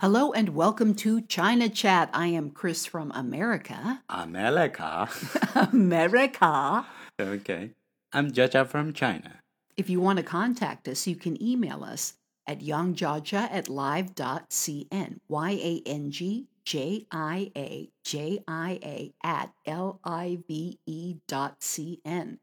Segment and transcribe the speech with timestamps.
[0.00, 2.08] Hello and welcome to China Chat.
[2.12, 4.00] I am Chris from America.
[4.08, 5.08] America.
[5.72, 6.86] America.
[7.20, 7.70] okay.
[8.12, 9.40] I'm Jaja from China.
[9.76, 12.14] If you want to contact us, you can email us
[12.46, 15.18] at yangjiajia at live.cn.
[15.28, 21.16] Y A N G J I A J I A at L I V E
[21.26, 22.38] dot C N.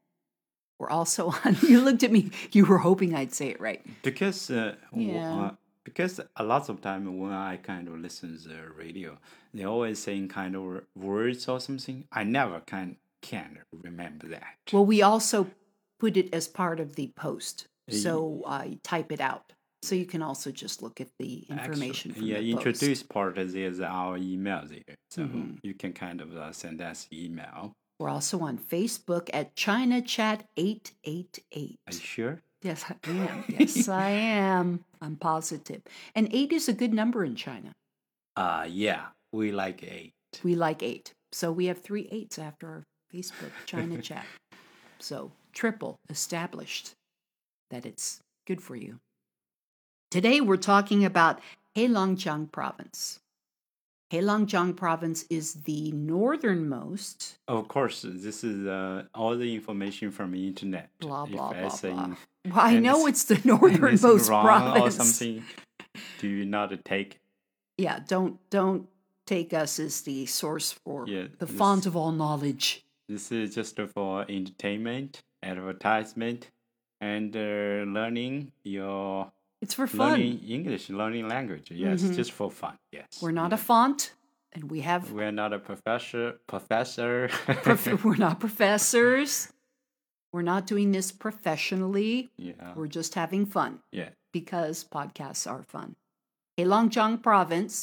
[0.78, 3.82] We're also on, you looked at me, you were hoping I'd say it right.
[4.04, 5.52] Because uh, Yeah.
[5.86, 9.18] Because a lot of time when I kind of listen to the radio,
[9.54, 12.04] they always saying kind of words or something.
[12.12, 14.58] I never can can remember that.
[14.74, 15.48] Well, we also
[16.00, 17.68] put it as part of the post.
[17.90, 19.54] So uh, type it out.
[19.84, 22.66] So you can also just look at the information Actually, yeah, the post.
[22.68, 25.60] introduce part is, our email there, so Mhm.
[25.62, 27.74] you can kind of uh, send us email.
[28.00, 31.80] We're also on Facebook at China Chat 888.
[31.88, 32.42] Are you sure?
[32.66, 33.44] Yes, I am.
[33.60, 34.84] Yes, I am.
[35.00, 35.82] I'm positive.
[36.16, 37.72] And eight is a good number in China.
[38.36, 40.14] Uh yeah, we like eight.
[40.44, 41.14] We like eight.
[41.32, 44.26] So we have three eights after our Facebook China Chat.
[45.00, 46.94] So triple established
[47.70, 48.98] that it's good for you.
[50.10, 51.40] Today we're talking about
[51.78, 53.20] Heilongjiang province.
[54.12, 60.48] Heilongjiang province is the northernmost Of course, this is uh, all the information from the
[60.48, 60.90] internet.
[61.00, 62.16] Blah, If blah, I blah, say blah.
[62.46, 64.84] Well, I know it's- it's the northernmost province.
[65.00, 65.44] or something,
[66.20, 67.20] do you not take?
[67.78, 68.88] Yeah, don't don't
[69.26, 72.86] take us as the source for Yeah, the this- font of all knowledge.
[73.10, 76.50] This is just for entertainment, advertisement,
[77.02, 79.32] and uh, learning your
[79.66, 80.12] It's for fun.
[80.12, 81.72] learning English, learning language.
[81.72, 82.16] Yes, Mhm.
[82.16, 82.76] just for fun.
[82.92, 84.14] Yes, We're not a font,
[84.54, 86.24] and we have We're not a professor.
[86.46, 87.30] Professor.
[87.66, 89.32] prof- we're not professors.
[90.32, 92.30] We're not doing this professionally.
[92.38, 92.74] yeah.
[92.78, 94.10] We're just having fun Yeah.
[94.32, 95.96] because podcasts are fun.
[96.60, 97.76] Heilongjiang province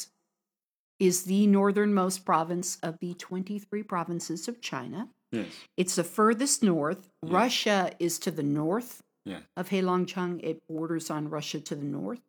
[1.00, 5.08] is the northernmost province of the 23 provinces of China.
[5.33, 5.48] Yes.
[5.77, 7.08] It's the furthest north.
[7.25, 9.41] Russia is to the north Yeah.
[9.56, 10.41] of Heilongjiang.
[10.43, 12.21] It borders on Russia to the north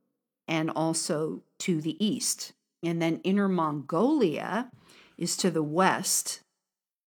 [0.48, 2.54] and also to the east.
[2.84, 4.70] And then Inner Mongolia
[5.18, 6.42] is to the west,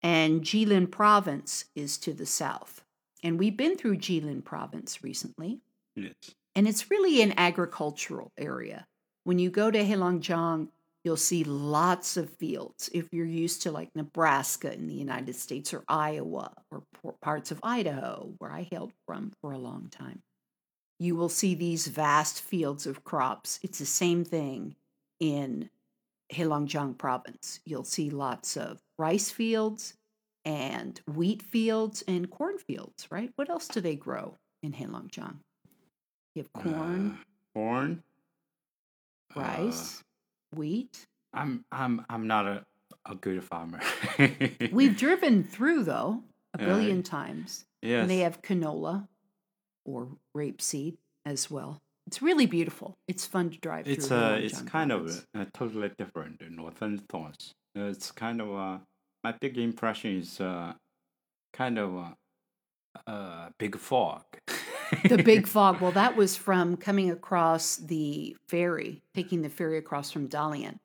[0.03, 2.83] and Jilin province is to the south.
[3.23, 5.61] And we've been through Jilin province recently,
[5.95, 6.15] Yes.
[6.55, 8.87] and it's really an agricultural area.
[9.25, 10.69] When you go to Heilongjiang,
[11.07, 12.91] you'll see lots of fields.
[12.93, 16.83] If you're used to like Nebraska in the United States or Iowa or
[17.23, 20.21] parts of Idaho, where I hailed from for a long time,
[20.99, 23.61] you will see these vast fields of crops.
[23.63, 24.75] It's the same thing
[25.21, 25.71] in
[26.35, 27.61] Heilongjiang province.
[27.65, 29.95] You'll see lots of rice fields
[30.45, 33.31] and wheat fields and corn fields, right?
[33.37, 34.35] What else do they grow
[34.65, 35.37] in Heilongjiang?
[36.35, 37.25] You have corn, Uh,
[37.55, 38.03] corn.
[39.37, 40.03] uh, rice,
[40.55, 41.07] wheat.
[41.35, 42.65] I'm I'm I'm not a,
[43.05, 43.81] a good farmer.
[44.73, 46.23] We've driven through though
[46.55, 47.65] a billion times.
[47.83, 48.03] yes.
[48.03, 49.09] And they have canola
[49.85, 51.81] or rapeseed as well.
[52.07, 52.97] It's really beautiful.
[53.09, 54.17] It's fun to drive it's through.
[54.17, 57.01] uh Heilongjiang it's kind of uh, totally different northern.
[57.13, 57.31] Uh,
[57.75, 58.79] It's kind of uh
[59.25, 60.73] my big impression is uh
[61.53, 62.17] kind of a,
[63.07, 64.25] uh big fog.
[65.09, 65.81] the big fog.
[65.81, 70.79] Well, that was from coming across the ferry, taking the ferry across from Dalian.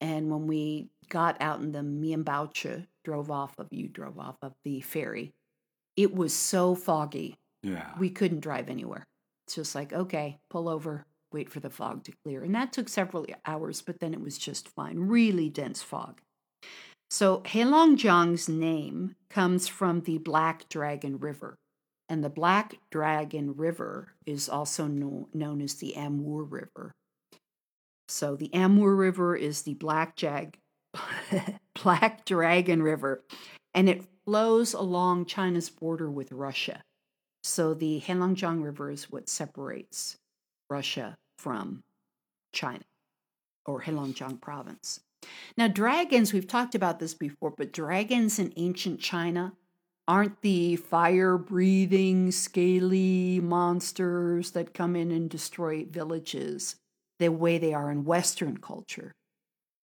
[0.00, 4.52] And when we got out in the Mianbaoche, drove off of you drove off of
[4.64, 5.32] the ferry,
[5.96, 7.90] it was so foggy yeah.
[7.98, 9.04] we couldn't drive anywhere.
[9.46, 12.42] It's just like, okay, pull over, wait for the fog to clear.
[12.42, 14.98] And that took several hours, but then it was just fine.
[14.98, 16.20] Really dense fog.
[17.10, 21.58] So Heilongjiang's name comes from the Black Dragon River.
[22.12, 26.92] And the Black Dragon River is also kno- known as the Amur River.
[28.06, 30.58] So the Amur River is the Black Jag
[31.82, 33.24] Black Dragon River,
[33.72, 36.82] and it flows along China's border with Russia.
[37.44, 40.18] So the Heilongjiang River is what separates
[40.68, 41.82] Russia from
[42.52, 42.84] China
[43.64, 45.00] or Heilongjiang province.
[45.56, 49.54] Now, dragons, we've talked about this before, but dragons in ancient China
[50.08, 56.76] aren't the fire breathing, scaly monsters that come in and destroy villages
[57.18, 59.12] the way they are in Western culture.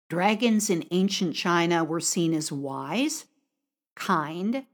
[0.09, 3.25] Dragons in ancient China were seen as wise,
[3.95, 4.65] kind,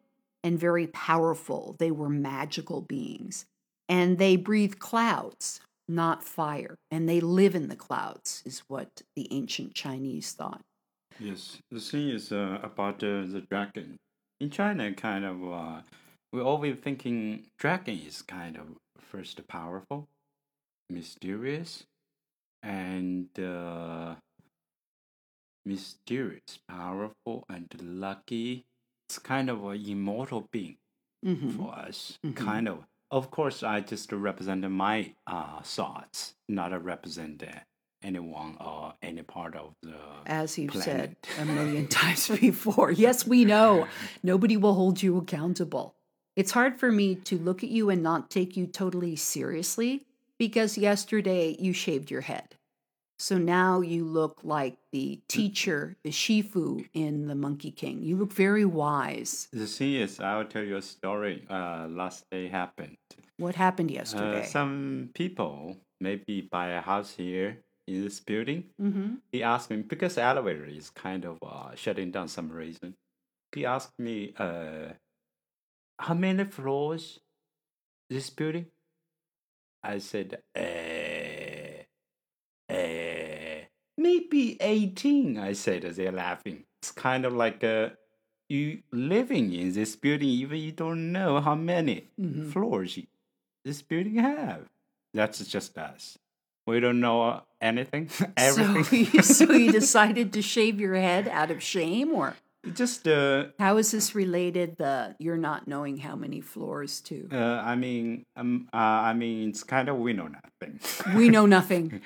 [0.43, 1.75] and very powerful.
[1.79, 3.45] They were magical beings.
[3.87, 6.75] And they breathe clouds, not fire.
[6.89, 10.61] And they live in the clouds, is what the ancient Chinese thought.
[11.19, 13.97] Yes, the thing is uh, about uh, the dragon.
[14.41, 15.81] In China, kind of, uh,
[16.33, 20.09] we're always thinking dragon is kind of first powerful,
[20.89, 21.85] mysterious,
[22.63, 24.15] and uh,
[25.65, 28.65] mysterious, powerful, and lucky.
[29.09, 30.77] It's kind of an immortal being
[31.23, 32.17] hmm for us.
[32.25, 32.35] Mhm.
[32.35, 32.85] Kind of.
[33.11, 37.59] Of course, I just represent my uh, thoughts, not represent uh,
[38.03, 39.95] anyone or any part of the.
[40.25, 42.91] As you've said a million times before.
[42.91, 43.87] Yes, we know.
[44.23, 45.95] Nobody will hold you accountable.
[46.35, 50.05] It's hard for me to look at you and not take you totally seriously
[50.37, 52.55] because yesterday you shaved your head.
[53.19, 58.01] So now you look like the teacher, the Shifu in The Monkey King.
[58.01, 59.47] You look very wise.
[59.53, 61.45] The thing is, I will tell you a story.
[61.47, 62.97] Uh, last day happened.
[63.37, 64.45] What happened Uh, yesterday?
[64.47, 67.57] some people maybe buy a house here
[67.91, 68.65] in this building.
[68.81, 69.15] mm-hmm.
[69.31, 72.95] He asked me because the elevator is kind of uh, shutting down some reason.
[73.55, 74.93] He asked me, uh,
[75.99, 77.19] "How many floors
[78.09, 78.67] this building?"
[79.83, 81.83] I said, uh,
[82.73, 83.65] uh,
[83.97, 85.37] maybe eighteen.
[85.37, 86.65] I said, as they're laughing.
[86.81, 87.89] It's kind of like uh,
[88.49, 92.51] you living in this building, even you don't know how many Mhm.
[92.51, 92.97] floors
[93.65, 94.69] this building have.
[95.13, 96.17] That's just us.
[96.67, 98.83] We don't know anything, everything.
[98.83, 102.35] So, you, so you decided to shave your head out of shame, or
[102.73, 104.77] just uh, how is this related?
[104.77, 107.27] The you're not knowing how many floors to.
[107.31, 110.79] uh, I mean, um, uh, I mean, it's kind of we know nothing.
[111.15, 112.01] We know nothing.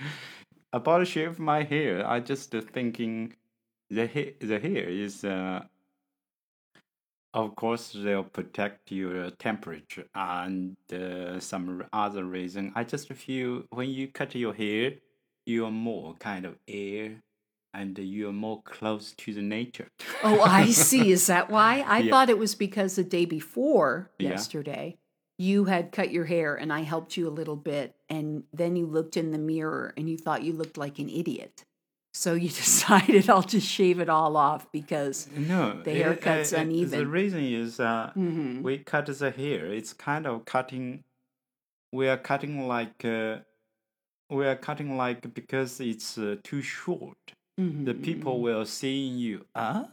[0.74, 2.08] about a shave of my hair.
[2.08, 3.34] I just uh, thinking
[3.90, 5.63] the hair, the hair is, uh,
[7.36, 12.72] of course, they'll protect your temperature and uh, some other reason.
[12.76, 14.94] I just feel when you cut your hair,
[15.46, 17.22] you are more kind of air.
[17.74, 19.90] And you are more close to the nature.
[20.24, 21.12] Oh, I see.
[21.12, 21.84] Is that why?
[21.86, 22.12] I Yeah.
[22.12, 24.30] thought it was because the day before Yeah.
[24.30, 24.96] yesterday,
[25.38, 27.94] you had cut your hair and I helped you a little bit.
[28.08, 31.66] And then you looked in the mirror and you thought you looked like an idiot.
[32.15, 35.27] So you decided I'll just shave it all off because.
[35.35, 36.63] No, The it- haircut's uh, uh,
[37.00, 38.62] The reason is uh, Mhm.
[38.63, 39.65] we cut the hair.
[39.79, 41.03] It's kind of cutting.
[41.91, 43.39] We are cutting like uh,
[44.29, 47.17] we are cutting like because it's uh, too short.
[47.57, 49.45] The people will see you.
[49.56, 49.88] Ah,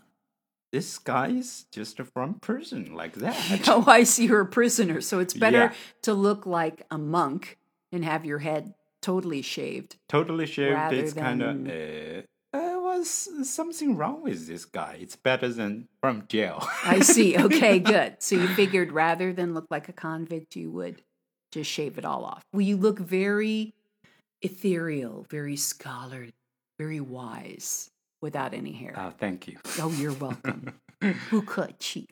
[0.72, 3.68] this guy is just a front person like that.
[3.68, 5.00] Oh, I see you're a prisoner.
[5.00, 5.72] So it's better Yeah.
[6.02, 7.58] to look like a monk
[7.92, 9.96] and have your head totally shaved.
[10.08, 10.92] totally shaved.
[10.92, 11.66] It's kind of.
[11.66, 12.22] Uh,
[12.54, 14.98] uh, was something wrong with this guy?
[15.00, 16.66] It's better than from jail.
[16.84, 17.36] I see.
[17.42, 18.16] Okay, good.
[18.20, 21.02] So you figured rather than look like a convict, you would
[21.50, 22.42] just shave it all off.
[22.52, 23.74] Well, you look very
[24.42, 26.32] ethereal, very scholarly,
[26.78, 27.90] very wise
[28.20, 28.94] without any hair.
[28.96, 29.58] Oh, thank you.
[29.80, 30.74] Oh, you're welcome.
[31.30, 32.10] Who could cheat?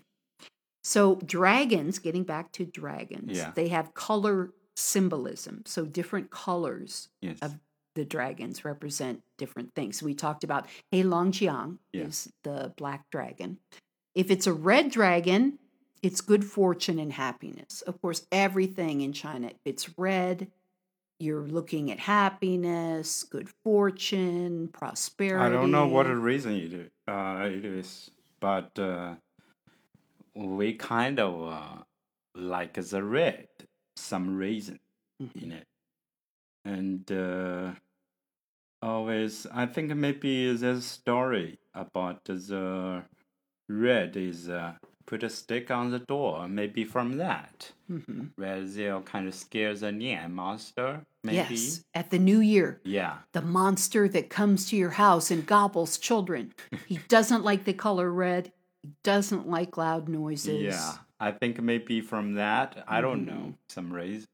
[0.83, 3.53] So dragons, getting back to dragons, Yeah.
[3.55, 5.63] they have color symbolism.
[5.67, 7.39] So different colors Yes.
[7.43, 7.59] of
[7.95, 10.03] the dragons represent different things.
[10.03, 12.05] We talked about Hei Long Jiang Yeah.
[12.05, 13.59] is the black dragon.
[14.15, 15.59] If it's a red dragon,
[16.03, 17.83] it's good fortune and happiness.
[17.83, 20.51] Of course, everything in China, if it's red,
[21.19, 25.45] you're looking at happiness, good fortune, prosperity.
[25.45, 29.17] I don't know what the reason it is, uh, it is but uh,
[30.35, 31.83] we kind of uh,
[32.35, 33.49] like the red,
[34.01, 34.79] some reason
[35.23, 35.43] Mhm.
[35.43, 35.67] in it.
[36.65, 37.73] And uh,
[38.83, 43.05] always, I think maybe there's a story about the
[43.69, 44.75] red is uh,
[45.07, 48.31] put a stick on the door, maybe from that, Mhm.
[48.37, 51.55] where they'll kind of scare the Nian monster, maybe.
[51.55, 53.19] Yes, at the new year, Yeah.
[53.33, 56.53] the monster that comes to your house and gobbles children.
[56.87, 58.53] He doesn't like the color red.
[58.83, 60.63] He doesn't like loud noises.
[60.63, 62.83] Yeah, I think maybe from that.
[62.89, 63.51] I don't know Mm-hmm.
[63.69, 64.27] some reason.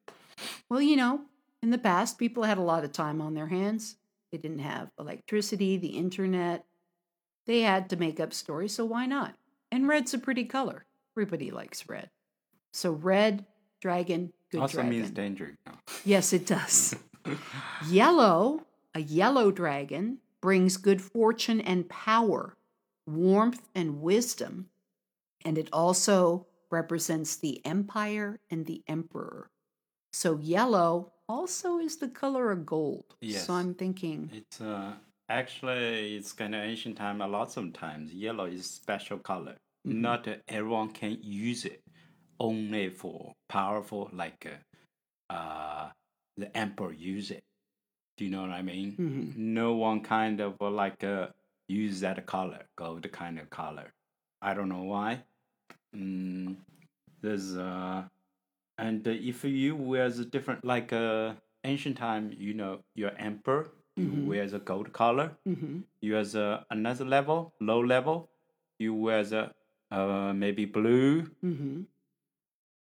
[0.71, 1.23] Well, you know,
[1.63, 3.97] in the past, people had a lot of time on their hands.
[4.31, 6.65] They didn't have electricity, the internet.
[7.47, 9.35] They had to make up stories, so why not?
[9.73, 10.85] And red's a pretty color.
[11.15, 12.11] Everybody likes red.
[12.73, 13.47] So red,
[13.81, 14.91] dragon, good also dragon.
[14.91, 15.57] means danger.
[16.05, 16.95] Yes, it does.
[17.89, 18.65] yellow,
[18.95, 22.55] a yellow dragon, brings good fortune and power,
[23.07, 24.69] warmth and wisdom.
[25.45, 29.51] And it also represents the empire and the emperor.
[30.13, 33.17] So yellow also is the color of gold.
[33.21, 33.47] Yes.
[33.47, 34.95] So I'm thinking, It's uh
[35.29, 37.21] actually it's kind of ancient time.
[37.21, 39.57] A lot of times yellow is special color.
[39.87, 40.01] Mm-hmm.
[40.01, 41.83] Not everyone can use it.
[42.39, 45.91] Only for powerful like uh, uh
[46.37, 47.43] the emperor use it.
[48.17, 48.97] Do you know what I mean?
[48.97, 49.37] Mhm.
[49.37, 51.29] No one kind of uh, like uh,
[51.69, 53.93] use that color, gold kind of color.
[54.43, 55.25] I don't know why.
[55.97, 56.57] Mm,
[57.23, 58.03] there's uh,
[58.79, 61.35] and uh, if you wear the different like uh
[61.65, 64.27] ancient time, you know your emperor You Mhm.
[64.27, 65.29] wear the gold color.
[65.45, 68.29] hmm You wear the another level, low level.
[68.79, 69.53] You wear the
[69.91, 71.23] uh, maybe blue.
[71.41, 71.83] hmm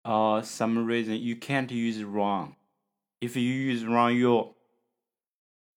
[0.06, 2.56] Or some reason you can't use wrong.
[3.22, 4.54] If you use wrong, you're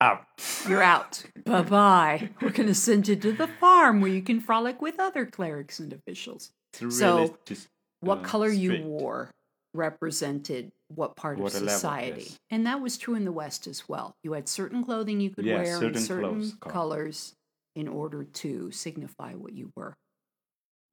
[0.01, 0.27] out.
[0.69, 1.23] You're out.
[1.45, 2.31] bye bye.
[2.41, 5.79] We're going to send you to the farm where you can frolic with other clerics
[5.81, 6.51] and officials.
[6.81, 7.69] Really So, just
[8.01, 9.31] What uh, color you wore
[9.75, 12.21] represented what part What of level, society.
[12.23, 12.37] yes.
[12.51, 14.13] And that was true in the West as well.
[14.23, 17.35] You had certain clothing you could Yeah, wear in certain certain clothes, colors
[17.75, 19.95] in order to signify what you were.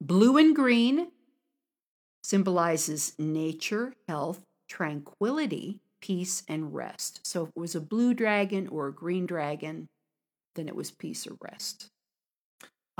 [0.00, 1.12] Blue and green
[2.22, 7.20] symbolizes nature, health, tranquility, peace, and rest.
[7.24, 9.88] So if it was a blue dragon or a green dragon,
[10.54, 11.88] then it was peace or rest.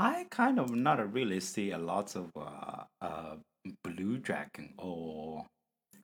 [0.01, 3.35] I kind of not really see a lot of uh, uh,
[3.83, 5.45] blue dragon or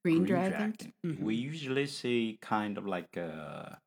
[0.03, 0.75] Green, green dragon.
[1.03, 1.25] dragon.
[1.25, 3.77] We usually see kind of like a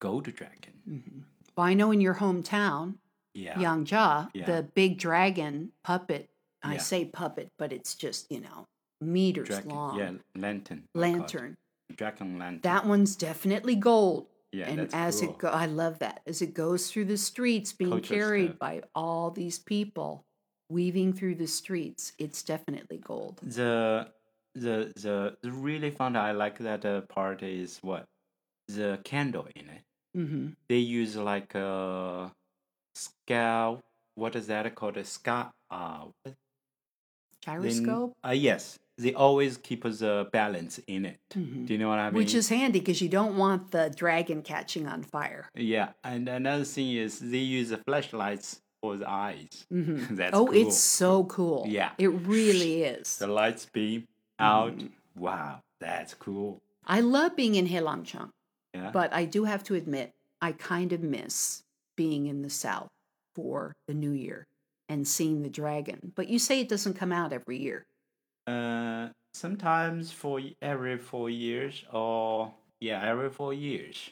[0.00, 0.74] gold dragon.
[0.84, 1.20] hmm
[1.56, 2.96] Well, I know in your hometown,
[3.34, 3.54] Yeah.
[3.54, 4.46] Yangzhou, Yeah.
[4.46, 6.28] the big dragon puppet.
[6.62, 6.78] I Yeah.
[6.80, 8.66] say puppet, but it's just, you know,
[9.00, 9.70] meters Dragon.
[9.70, 9.98] long.
[9.98, 10.78] Yeah, lantern.
[10.94, 11.18] we call it.
[11.18, 11.56] Lantern.
[11.96, 12.60] Dragon lantern.
[12.62, 14.26] That one's definitely gold.
[14.52, 15.30] Yeah, and as cool.
[15.30, 16.20] it go, I love that.
[16.26, 18.58] As it goes through the streets, being Culture carried stuff.
[18.58, 20.24] by all these people,
[20.68, 23.40] weaving through the streets, it's definitely gold.
[23.42, 24.08] the
[24.54, 28.04] the the the really fun I like that uh, part is what
[28.68, 29.82] the candle in it.
[30.14, 32.30] hmm They use like a
[32.94, 33.80] scale.
[34.14, 34.96] What is that called?
[34.98, 35.48] A sky.
[35.70, 36.06] Uh,
[37.44, 41.18] Gyroscope, Uh, yes, they always keep the balance in it.
[41.34, 41.66] Mhm.
[41.66, 42.14] Do you know what I mean?
[42.18, 45.48] which is handy because you don't want the dragon catching on fire.
[45.54, 49.64] yeah, and another thing is they use the flashlights for the eyes.
[49.70, 50.54] hmm That's oh, cool.
[50.56, 51.64] it's so cool.
[51.68, 51.92] Yeah.
[51.98, 53.16] it really is.
[53.18, 54.06] The lights beam
[54.38, 54.76] out.
[54.76, 54.90] Mhm.
[55.16, 56.60] Wow, that's cool.
[56.86, 58.30] I love being in Heilongjiang.
[58.74, 58.90] Yeah.
[58.90, 61.62] But I do have to admit, I kind of miss
[61.96, 62.88] being in the South
[63.34, 64.46] for the New Year
[64.88, 66.12] and seeing the dragon.
[66.16, 67.84] But you say it doesn't come out every year.
[68.46, 74.10] Uh, sometimes for every four years, or yeah, every four years,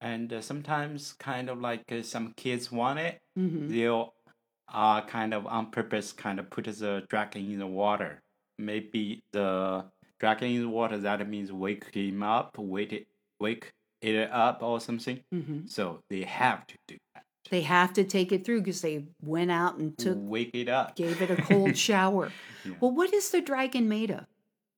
[0.00, 4.14] and uh, sometimes kind of like uh, some kids want it, hmm they'll
[4.68, 8.20] uh kind of on purpose kind of put the dragon in the water.
[8.58, 13.08] Maybe the dragon in the water that means wake him up, wake it,
[13.40, 13.72] wake
[14.02, 15.22] it up or something.
[15.32, 16.96] hmm So they have to do.
[17.50, 20.96] They have to take it through because they went out and took, wake it up.
[20.96, 22.32] gave it a cold shower.
[22.64, 22.72] Yeah.
[22.80, 24.26] Well, what is the dragon made of?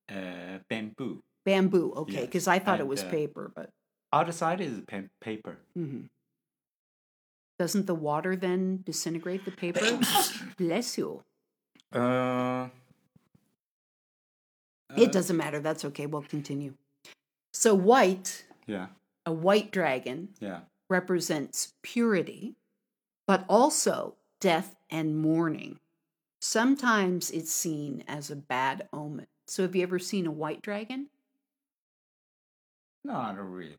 [0.09, 1.21] Uh, bamboo.
[1.45, 1.93] Bamboo.
[1.95, 3.69] Okay, Yes, because I thought it was uh, paper, but
[4.13, 5.57] outer side is pa- paper.
[5.77, 6.09] mhm.
[7.57, 9.99] doesn't the water then disintegrate the paper?
[10.57, 11.23] Bless you.
[11.93, 12.69] Uh,
[14.97, 15.59] It doesn't matter.
[15.59, 16.05] That's okay.
[16.07, 16.73] We'll continue.
[17.53, 18.87] So, white, Yeah,
[19.25, 20.61] a white dragon, yeah.
[20.89, 22.55] represents purity,
[23.29, 25.77] but also death and mourning.
[26.41, 29.27] Sometimes it's seen as a bad omen.
[29.47, 31.09] So, have you ever seen a white dragon?
[33.03, 33.75] Not really.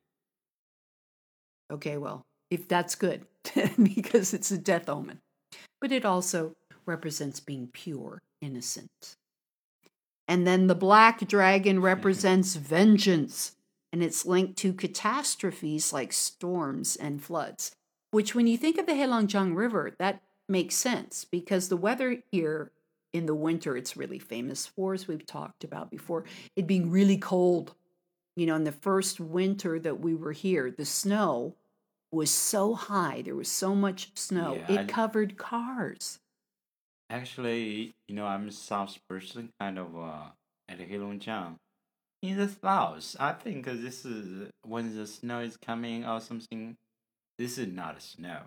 [1.72, 3.26] Okay, well, if that's good,
[3.82, 5.18] because it's a death omen.
[5.80, 6.54] But it also
[6.86, 9.16] represents being pure, innocent.
[10.28, 13.56] And then the black dragon represents vengeance,
[13.92, 17.72] and it's linked to catastrophes like storms and floods.
[18.10, 22.72] Which, when you think of the Heilongjiang River, that makes sense because the weather here
[23.12, 26.24] in the winter it's really famous for, as we've talked about before,
[26.56, 27.74] it being really cold.
[28.36, 31.54] You know, in the first winter that we were here, the snow
[32.12, 36.18] was so high, there was so much snow, Yeah, it I- covered cars.
[37.08, 40.28] Actually, you know, I'm a South person, kind of uh,
[40.68, 41.56] at Heilongjiang.
[42.22, 46.76] In the South, I think this is when the snow is coming or something.
[47.40, 48.40] This is not a snow.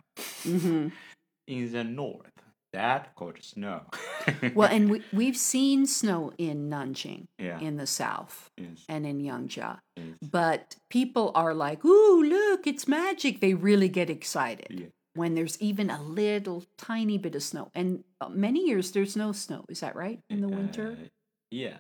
[0.44, 0.90] hmm
[1.48, 2.32] In the north,
[2.74, 3.82] that called snow.
[4.54, 9.20] Well, and we, we've seen snow in Nanjing, yeah, in the south, yes, and in
[9.20, 9.80] Yangzhou.
[9.98, 13.42] yes, But people are like, ooh, look, it's magic.
[13.42, 14.86] They really get excited yeah.
[15.16, 17.72] when there's even a little tiny bit of snow.
[17.74, 19.66] And uh, many years there's no snow.
[19.70, 20.20] Is that right?
[20.30, 20.98] In the winter?
[21.02, 21.08] Uh,
[21.52, 21.78] yeah.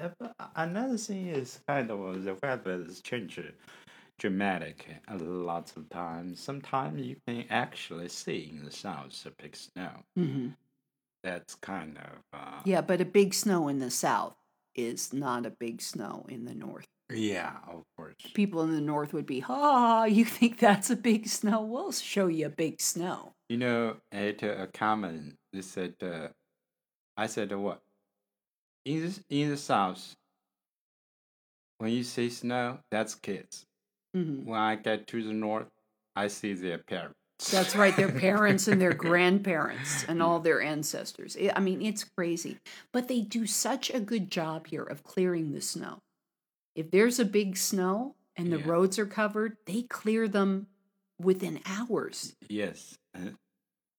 [0.00, 0.08] Uh,
[0.56, 3.38] Another thing is kind of the weather is changed
[4.18, 6.40] dramatic a lot of times.
[6.40, 9.90] Sometimes you can actually see in the south a big snow.
[10.16, 10.48] hmm
[11.22, 14.36] That's kind of uh, Yeah, but a big snow in the south
[14.74, 16.86] is not a big snow in the north.
[17.12, 18.14] yeah, of course.
[18.34, 21.62] People in the north would be, ah, you think that's a big snow?
[21.62, 23.32] We'll show you a big snow.
[23.48, 26.28] You know, at a comment, they said, uh,
[27.16, 27.80] I said uh, what?
[28.84, 30.14] In the, in the south,
[31.78, 33.65] when you say snow, that's kids.
[34.16, 35.68] Hmm When I get to the north,
[36.14, 37.14] I see their parents.
[37.50, 41.36] That's right, their parents and their grandparents and all their ancestors.
[41.54, 42.56] I mean, it's crazy.
[42.92, 45.98] But they do such a good job here of clearing the snow.
[46.74, 48.66] If there's a big snow and the Yeah.
[48.66, 50.66] roads are covered, they clear them
[51.20, 52.34] within hours.
[52.48, 52.96] Yes.
[53.14, 53.30] uh,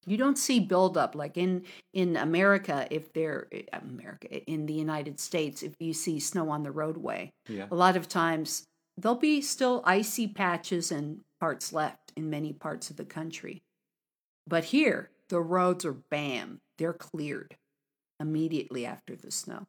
[0.06, 5.20] You don't see buildup like in in America if they're eh, America in the United
[5.20, 7.30] States if you see snow on the roadway.
[7.50, 7.68] Yeah.
[7.70, 8.64] A lot of times
[8.98, 13.62] there'll be still icy patches and parts left in many parts of the country.
[14.48, 17.56] But here, the roads are bam, they're cleared
[18.20, 19.68] immediately after the snow.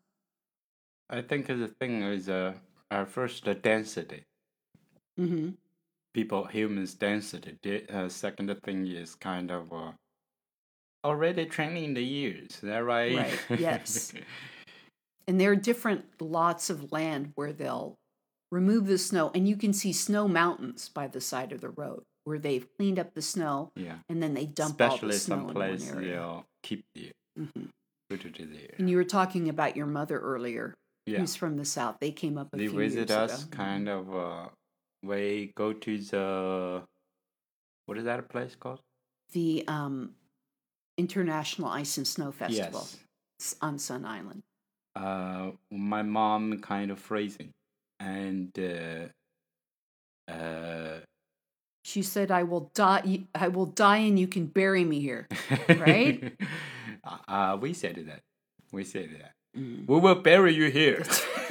[1.10, 2.54] I think the thing is uh,
[2.90, 4.24] uh first the density.
[5.16, 5.50] hmm
[6.14, 7.58] People, humans density.
[7.62, 9.92] The uh, second thing is kind of uh,
[11.04, 12.50] already training the years.
[12.50, 13.16] Is that right?
[13.16, 14.12] Right, yes.
[15.28, 17.98] And there are different lots of land where they'll
[18.50, 22.02] remove the snow, and you can see snow mountains by the side of the road
[22.24, 23.96] where they've cleaned up the snow yeah.
[24.08, 26.44] and then they dump all Especially the snow some in one place area.
[26.62, 27.10] keep you.
[27.38, 27.68] Mhm.
[28.10, 28.74] Put it there.
[28.78, 30.74] And you were talking about your mother earlier,
[31.06, 31.18] Yeah.
[31.20, 31.96] who's from the south.
[32.00, 33.56] They came up a they visit us ago.
[33.56, 34.48] kind of uh
[35.02, 36.82] we go to the
[37.86, 38.80] what is that place called
[39.32, 40.14] the um,
[40.98, 42.86] International Ice and Snow Festival
[43.40, 44.42] yes on Sun Island.
[44.96, 47.50] uh my mom kind of freezing
[48.00, 49.08] and uh
[50.32, 51.00] uh
[51.84, 53.24] She said, "I will die.
[53.34, 55.26] I will die, and you can bury me here."
[55.68, 56.36] Right?
[57.28, 58.20] uh we said that
[58.72, 59.88] we said that Mm.
[59.88, 61.02] we will bury you here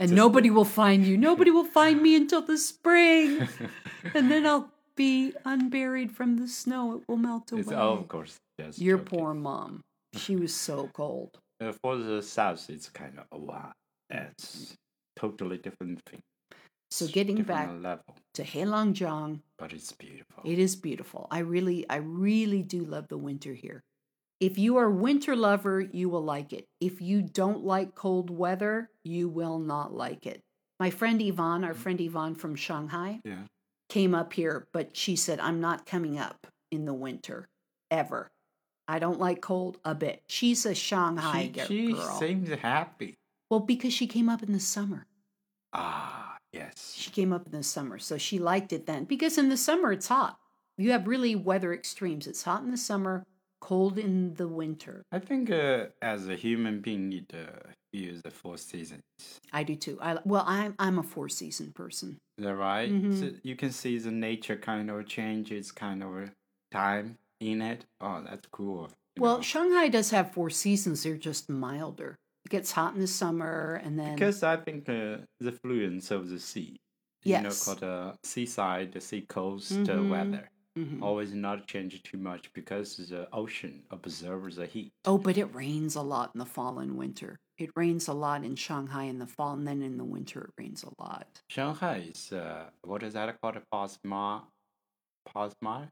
[0.00, 1.18] And Just- nobody will find you.
[1.18, 3.46] Nobody will find me until the spring,
[4.16, 6.96] and then I'll be unburied from the snow.
[6.96, 7.60] It will melt away.
[7.60, 9.18] it's, oh, of course yes Your joking.
[9.18, 9.82] poor mom.
[10.16, 11.28] She was so cold.
[11.60, 13.70] uh, for the south it's kind of a wow
[14.08, 14.74] that's
[15.16, 16.22] totally different thing
[16.90, 21.26] So getting back level to Heilongjiang, but it's beautiful It is beautiful.
[21.30, 23.82] I really, I really do love the winter here.
[24.40, 26.66] If you are a winter lover, you will like it.
[26.80, 30.40] If you don't like cold weather, you will not like it.
[30.78, 31.82] My friend Yvonne, our mm-hmm.
[31.82, 33.46] friend Yvonne from Shanghai, yeah
[33.88, 37.48] came up here, but she said, I'm not coming up in the winter
[37.90, 38.30] ever.
[38.86, 40.22] I don't like cold a bit.
[40.26, 42.18] She's a Shanghai she, gi- she girl.
[42.18, 43.14] seems happy.
[43.50, 45.06] Well, because she came up in the summer.
[45.72, 46.94] Ah, yes.
[46.96, 49.04] She came up in the summer, so she liked it then.
[49.04, 50.38] Because in the summer, it's hot.
[50.78, 52.26] You have really weather extremes.
[52.26, 53.24] It's hot in the summer,
[53.60, 55.02] cold in the winter.
[55.12, 57.48] I think uh, as a human being, need to
[57.92, 59.02] use the four seasons.
[59.52, 59.98] I do too.
[60.00, 62.18] I well, I'm I'm a four season person.
[62.38, 62.90] Is that right?
[62.90, 63.18] Mhm.
[63.18, 66.30] So you can see the nature kind of changes, kind of
[66.72, 67.84] time in it.
[68.00, 68.90] Oh, that's cool.
[69.18, 69.42] Well, know.
[69.42, 71.04] Shanghai does have four seasons.
[71.04, 72.16] They're just milder.
[72.44, 76.28] It gets hot in the summer, and then because I think uh, the fluence of
[76.28, 76.76] the sea.
[77.22, 77.38] yes.
[77.38, 80.10] You know, called the seaside, the sea coast uh, Mhm.
[80.10, 80.50] weather.
[80.76, 81.02] Mhm.
[81.02, 84.92] Always not change too much because the ocean observes the heat.
[85.06, 87.38] oh, but it rains a lot in the fall and winter.
[87.56, 90.54] It rains a lot in Shanghai in the fall, and then in the winter it
[90.62, 91.40] rains a lot.
[91.48, 93.56] Shanghai is uh, what is that called?
[93.56, 94.42] A pasma,
[95.26, 95.90] Pasma.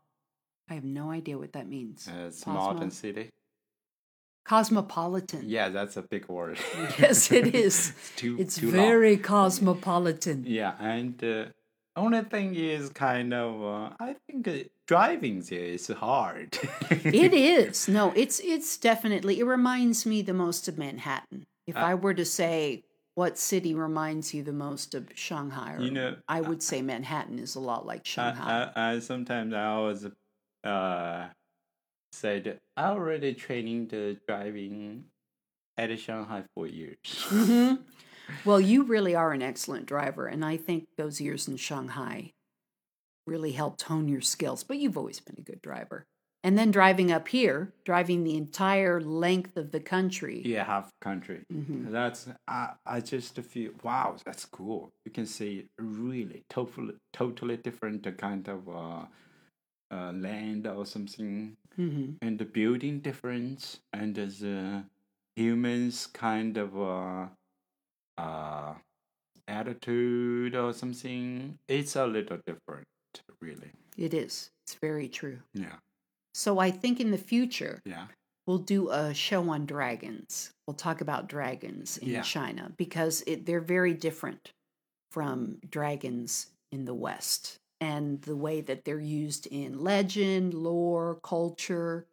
[0.69, 2.09] I have no idea what that means.
[2.09, 2.53] Uh, it's Pasma?
[2.55, 3.31] modern city.
[4.45, 5.43] Cosmopolitan.
[5.49, 6.59] Yeah, that's a big word.
[6.99, 7.91] Yes, it is.
[7.91, 8.37] it's too.
[8.39, 8.75] It's too long.
[8.87, 10.45] very cosmopolitan.
[10.47, 11.45] Yeah, and uh,
[11.97, 13.63] only thing is kind of.
[13.63, 16.59] Uh, I think uh, driving there is hard.
[17.05, 17.89] It is.
[17.89, 21.45] No, it's it's definitely it reminds me the most of Manhattan.
[21.67, 25.91] If Uh, I were to say what city reminds you the most of Shanghai, You
[25.91, 28.73] know, I would say Manhattan is a lot like I, Shanghai.
[28.75, 30.07] I, I sometimes I always
[30.65, 31.29] uh
[32.13, 35.07] said I already training the driving
[35.79, 36.99] at Shanghai for years.
[37.31, 37.85] Mhm.
[38.45, 42.33] Well, you really are an excellent driver, and I think those years in Shanghai
[43.27, 44.65] really helped hone your skills.
[44.65, 46.05] But you've always been a good driver.
[46.45, 50.43] And then driving up here, driving the entire length of the country.
[50.45, 51.45] Yeah, half country.
[51.53, 51.93] Mhm.
[51.93, 54.91] That's I I just feel wow, that's cool.
[55.05, 59.07] You can see really totally totally different kind of uh,
[59.91, 62.17] uh land or something, Mhm.
[62.23, 64.85] and the building difference, and the
[65.37, 67.29] humans kind of uh
[68.19, 68.75] uh
[69.49, 71.59] attitude or something.
[71.69, 72.87] It's a little different,
[73.41, 73.73] really.
[73.97, 74.51] It is.
[74.65, 75.41] It's very true.
[75.55, 75.79] Yeah,
[76.35, 78.09] So I think in the future, yeah,
[78.47, 80.53] we'll do a show on dragons.
[80.67, 82.23] We'll talk about dragons in Yeah.
[82.23, 84.53] China because it, they're very different
[85.11, 92.07] from dragons in the West and the way that they're used in legend, lore, culture,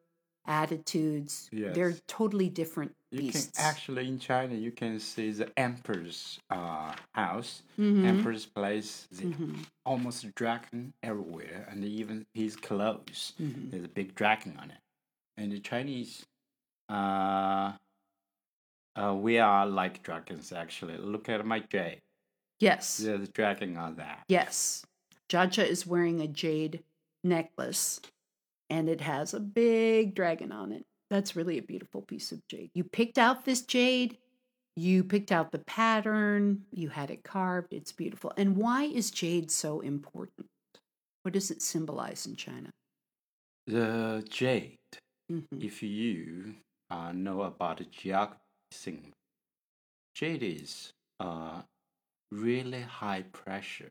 [0.48, 1.48] attitudes.
[1.54, 3.56] They're totally different You beasts.
[3.58, 8.04] can actually in China you can see the emperor's uh, house, Mhm.
[8.04, 9.08] emperor's place.
[9.12, 9.66] The Mhm.
[9.86, 13.34] almost dragon everywhere, and even his clothes.
[13.40, 13.70] Mhm.
[13.70, 14.82] There's a big dragon on it.
[15.38, 16.26] And the Chinese,
[16.90, 17.74] uh,
[18.96, 20.98] uh, we are like dragons actually.
[20.98, 22.02] Look at my jade.
[22.60, 22.98] Yes.
[22.98, 24.24] There's a dragon on that.
[24.28, 24.84] Yes.
[25.30, 26.84] Jaja is wearing a jade
[27.24, 28.02] necklace
[28.70, 30.86] and it has a big dragon on it.
[31.10, 32.72] That's really a beautiful piece of jade.
[32.74, 34.18] You picked out this jade,
[34.76, 37.74] you picked out the pattern, you had it carved.
[37.74, 38.32] It's beautiful.
[38.38, 40.48] And why is jade so important?
[41.24, 42.70] What does it symbolize in China?
[43.68, 44.78] The jade.
[45.32, 45.64] Mhm.
[45.64, 46.56] If you
[46.90, 48.40] uh, know about the geography
[48.72, 49.12] thing,
[50.16, 51.62] jade is uh,
[52.32, 53.90] really high pressure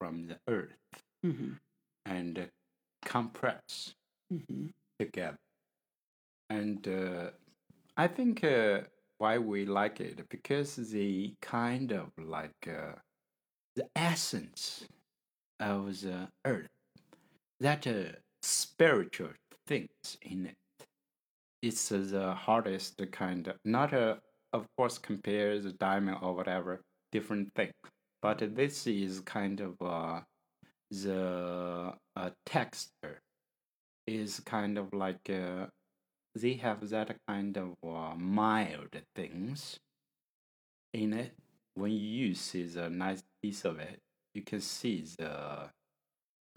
[0.00, 0.78] from the earth
[1.24, 1.60] Mhm.
[2.06, 2.46] and uh,
[3.04, 3.94] compress
[4.32, 4.72] Mhm.
[4.98, 5.38] together.
[6.48, 7.30] And uh,
[7.96, 8.82] I think uh,
[9.18, 12.94] why we like it because the kind of like uh,
[13.76, 14.88] the essence
[15.60, 16.68] of the earth,
[17.60, 19.32] that uh, spiritual
[19.66, 20.56] things in it.
[21.62, 24.16] It's uh, the hardest kind of not uh,
[24.52, 26.82] of course compare the diamond or whatever
[27.12, 27.72] different thing,
[28.22, 30.20] but this is kind of uh,
[30.90, 33.20] the uh, texture
[34.06, 35.66] is kind of like uh,
[36.34, 39.78] they have that kind of uh, mild things
[40.92, 41.32] in it.
[41.74, 44.00] When you see the nice piece of it,
[44.34, 45.70] you can see the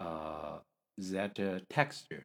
[0.00, 0.58] uh,
[0.98, 2.24] that uh, texture.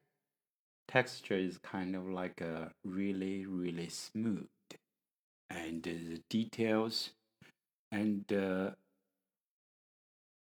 [0.88, 4.48] Texture is kind of like a really really smooth,
[5.50, 7.12] and uh, the details,
[7.92, 8.72] and uh,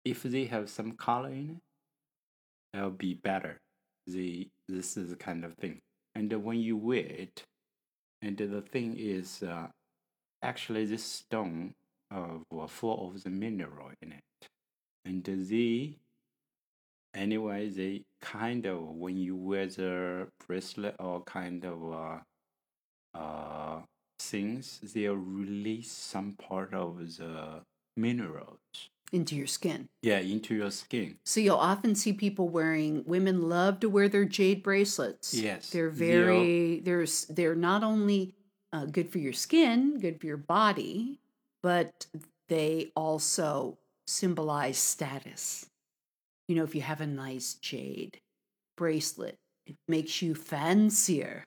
[0.05, 1.49] if they have some color in
[2.73, 3.57] it, it'll be better.
[4.07, 5.79] The this is the kind of thing,
[6.13, 7.43] and when you wear it,
[8.21, 9.67] and the thing is, uh,
[10.43, 11.73] actually this stone
[12.11, 14.47] of uh, full of the mineral in it,
[15.05, 15.95] and the
[17.15, 23.81] anyway they kind of when you wear the bracelet or kind of uh, uh
[24.19, 27.61] things, they'll release some part of the
[27.97, 28.59] minerals.
[29.11, 29.87] Into your skin.
[30.01, 31.17] Yeah, into your skin.
[31.23, 33.03] So you'll often see people wearing.
[33.05, 35.33] Women love to wear their jade bracelets.
[35.33, 36.79] Yes, they're very.
[36.79, 38.33] They're they're not only
[38.73, 41.19] uh, good for your skin, good for your body,
[41.61, 42.07] but
[42.49, 45.67] they also symbolize status.
[46.47, 48.19] You know, if you have a nice jade
[48.77, 51.43] bracelet, it makes you fancier.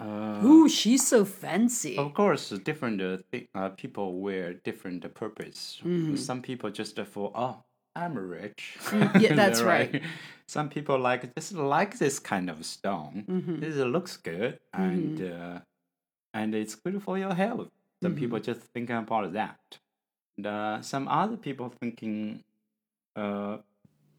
[0.00, 1.96] Uh, Ooh, she's so fancy.
[1.98, 5.80] Of course, different uh, thi- uh, people wear different purpose.
[5.84, 6.16] Mhm.
[6.18, 7.62] Some people just for oh,
[7.94, 8.78] I'm rich.
[8.90, 10.02] Mm, yeah, that's They're right.
[10.48, 13.24] Some people like just like this kind of stone.
[13.28, 13.60] Mhm.
[13.60, 15.56] This looks good and Mm-hmm.
[15.56, 15.60] uh,
[16.32, 17.68] and it's good for your health.
[18.02, 18.20] Some Mm-hmm.
[18.20, 19.60] people just thinking about that.
[20.38, 22.42] And, uh, some other people thinking,
[23.16, 23.58] uh,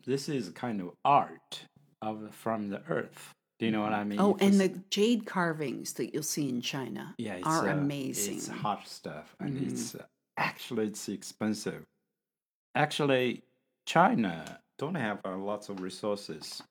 [0.05, 1.65] this is kind of art
[2.01, 3.33] of from the earth.
[3.61, 4.19] Do you know what I mean?
[4.19, 8.37] Oh, and the jade carvings that you'll see in China yeah, are uh, amazing.
[8.37, 9.71] It's hot stuff, and Mhm.
[9.71, 11.85] it's uh, actually it's expensive.
[12.73, 13.43] Actually,
[13.85, 16.63] China don't have uh, lots of resources.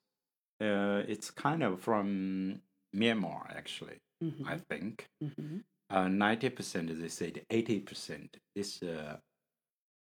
[0.60, 2.60] Uh, it's kind of from
[2.92, 3.98] Myanmar, actually.
[4.20, 5.62] Mhm, I think mhm.
[5.90, 9.18] uh, ninety percent, they said eighty percent is uh,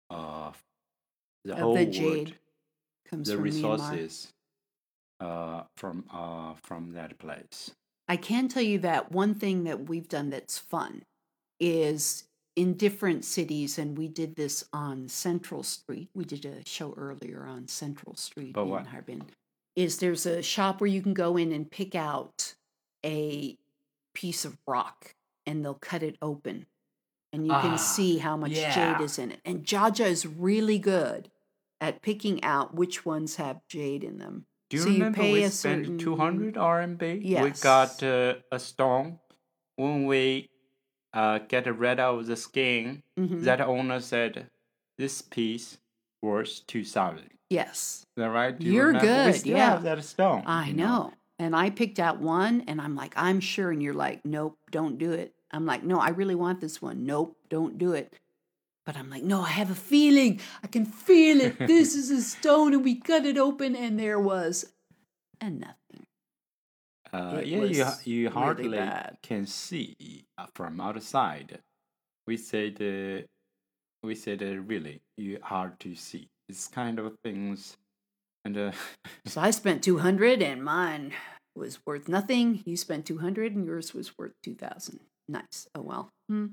[0.09, 0.51] uh,
[1.45, 2.37] the whole the world, jade
[3.05, 3.63] comes the from Myanmar.
[5.23, 7.71] Uh, from uh, from that place.
[8.07, 11.03] I can tell you that one thing that we've done that's fun
[11.59, 16.09] is in different cities, and we did this on Central Street.
[16.13, 18.87] We did a show earlier on Central Street But in what?
[18.87, 19.23] Harbin.
[19.75, 22.53] Is there's a shop where you can go in and pick out
[23.03, 23.57] a
[24.13, 25.15] piece of rock,
[25.47, 26.67] and they'll cut it open,
[27.31, 28.75] and you Ah, can see how much yeah.
[28.97, 29.39] jade is in it.
[29.43, 31.31] And Jaja is really good
[31.81, 34.45] at picking out which ones have jade in them.
[34.73, 37.19] Do you So you remember pay we a spent certain- 200 RMB?
[37.21, 37.43] Yes.
[37.43, 39.19] We got uh, a stone.
[39.75, 40.49] When we
[41.13, 43.43] uh, get rid of the skin, Mhm.
[43.43, 44.49] that owner said,
[44.97, 45.77] this piece
[46.23, 47.99] worth 2000 Yes.
[47.99, 48.57] Is that right?
[48.57, 49.07] Do you You're remember?
[49.25, 49.69] We good, still yeah.
[49.69, 50.41] have that stone.
[50.47, 51.13] I you know.
[51.37, 53.69] And I picked out one and I'm like, I'm sure.
[53.71, 55.33] And you're like, nope, don't do it.
[55.51, 57.05] I'm like, no, I really want this one.
[57.05, 58.11] Nope, don't do it.
[58.85, 60.41] But I'm like, no, I have a feeling.
[60.63, 61.57] I can feel it.
[61.67, 62.73] This is a stone.
[62.73, 64.65] And we cut it open and there was
[65.39, 66.05] a nothing.
[67.13, 69.17] Uh, yeah, you, you hardly bad.
[69.21, 71.59] can see uh, from outside.
[72.25, 73.25] We said, uh,
[74.01, 76.29] we said, uh, really, you hard to see.
[76.49, 77.77] It's kind of things,
[78.43, 78.71] and uh,
[79.25, 81.13] So I spent 200 and mine
[81.55, 82.63] was worth nothing.
[82.65, 84.99] You spent 200 and yours was worth 2000.
[85.27, 85.67] Nice.
[85.75, 86.09] Oh well.
[86.27, 86.47] Hmm.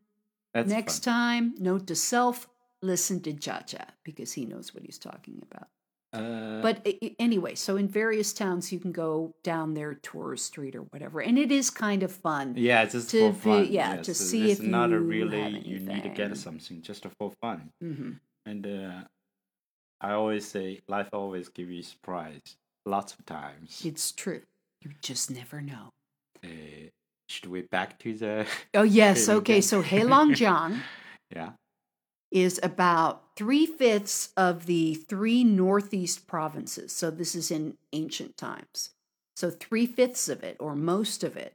[0.54, 1.14] That's Next fun.
[1.14, 2.48] time, note to self:
[2.82, 5.68] listen to Jaja because he knows what he's talking about.
[6.12, 6.84] Uh, But
[7.20, 11.38] anyway, so in various towns, you can go down their tourist street or whatever, and
[11.38, 12.54] it is kind of fun.
[12.56, 13.66] yeah, just to for fun.
[13.70, 14.06] yeah, yes.
[14.06, 17.06] to so see if is not a you really you need to get something just
[17.18, 17.70] for fun.
[17.80, 18.12] hmm
[18.44, 19.02] And uh,
[20.00, 22.56] I always say life always give you surprise.
[22.86, 23.82] Lots of times.
[23.84, 24.42] It's true.
[24.80, 25.90] You just never know.
[26.42, 26.88] Uh,
[27.30, 28.46] should we back to the?
[28.74, 29.28] Oh yes.
[29.28, 29.60] Okay.
[29.60, 30.80] So Heilongjiang
[31.34, 31.52] yeah.
[32.30, 36.92] is about three fifths of the three northeast provinces.
[36.92, 38.90] So this is in ancient times.
[39.36, 41.54] So three fifths of it, or most of it,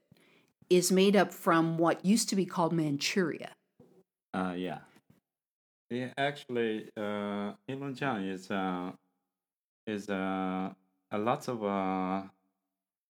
[0.69, 3.51] is made up from what used to be called Manchuria.
[4.33, 4.79] Uh, yeah.
[5.89, 8.91] Yeah, actually, uh, Heilongjiang is uh,
[9.85, 10.73] is uh,
[11.11, 12.23] a lot of uh,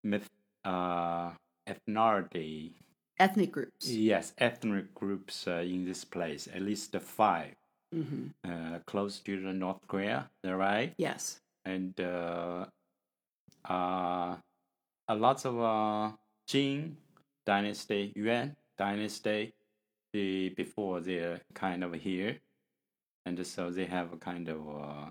[0.03, 0.29] myth,
[0.65, 1.31] uh,
[1.67, 2.73] ethnicity.
[3.17, 3.89] Ethnic groups.
[3.89, 6.47] Yes, ethnic groups uh, in this place.
[6.53, 7.55] At least the five,
[7.93, 10.29] hmm uh, close to the North Korea.
[10.43, 10.93] Right?
[10.97, 11.39] Yes.
[11.63, 12.65] And uh,
[13.67, 14.35] uh,
[15.07, 16.11] a lot of uh,
[16.47, 16.97] Jin
[17.45, 19.53] dynasty, Yuan dynasty,
[20.13, 22.37] the before they're kind of here,
[23.25, 25.09] and so they have a kind of uh,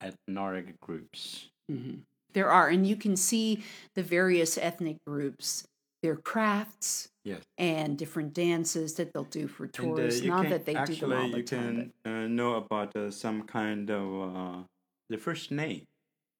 [0.00, 1.48] ethnic groups.
[1.68, 2.00] hmm
[2.32, 3.62] There are, and you can see
[3.94, 5.64] the various ethnic groups,
[6.02, 7.42] their crafts, Yes.
[7.58, 10.22] and different dances that they'll do for And, uh, tourists.
[10.24, 11.92] Not that they do actually them all the you time.
[12.04, 14.62] can uh, know about uh, some kind of uh,
[15.10, 15.84] the first name.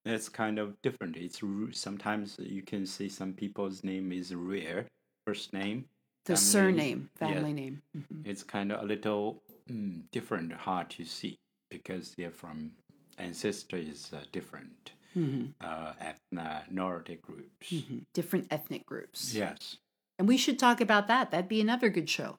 [0.05, 1.15] It's kind of different.
[1.17, 1.41] It's
[1.73, 4.87] sometimes you can see some people's name is rare
[5.27, 5.85] first name.
[6.25, 7.81] The family- surname, family name.
[7.95, 8.25] Mhm.
[8.25, 11.37] It's kind of a little mm, different, hard to see
[11.69, 12.71] because they're from
[13.19, 15.53] ancestors uh, different Mhm.
[15.59, 17.71] uh, ethnic groups.
[17.71, 18.05] Mhm.
[18.13, 19.33] Different ethnic groups.
[19.33, 19.77] Yes.
[20.17, 21.31] And we should talk about that.
[21.31, 22.37] That'd be another good show.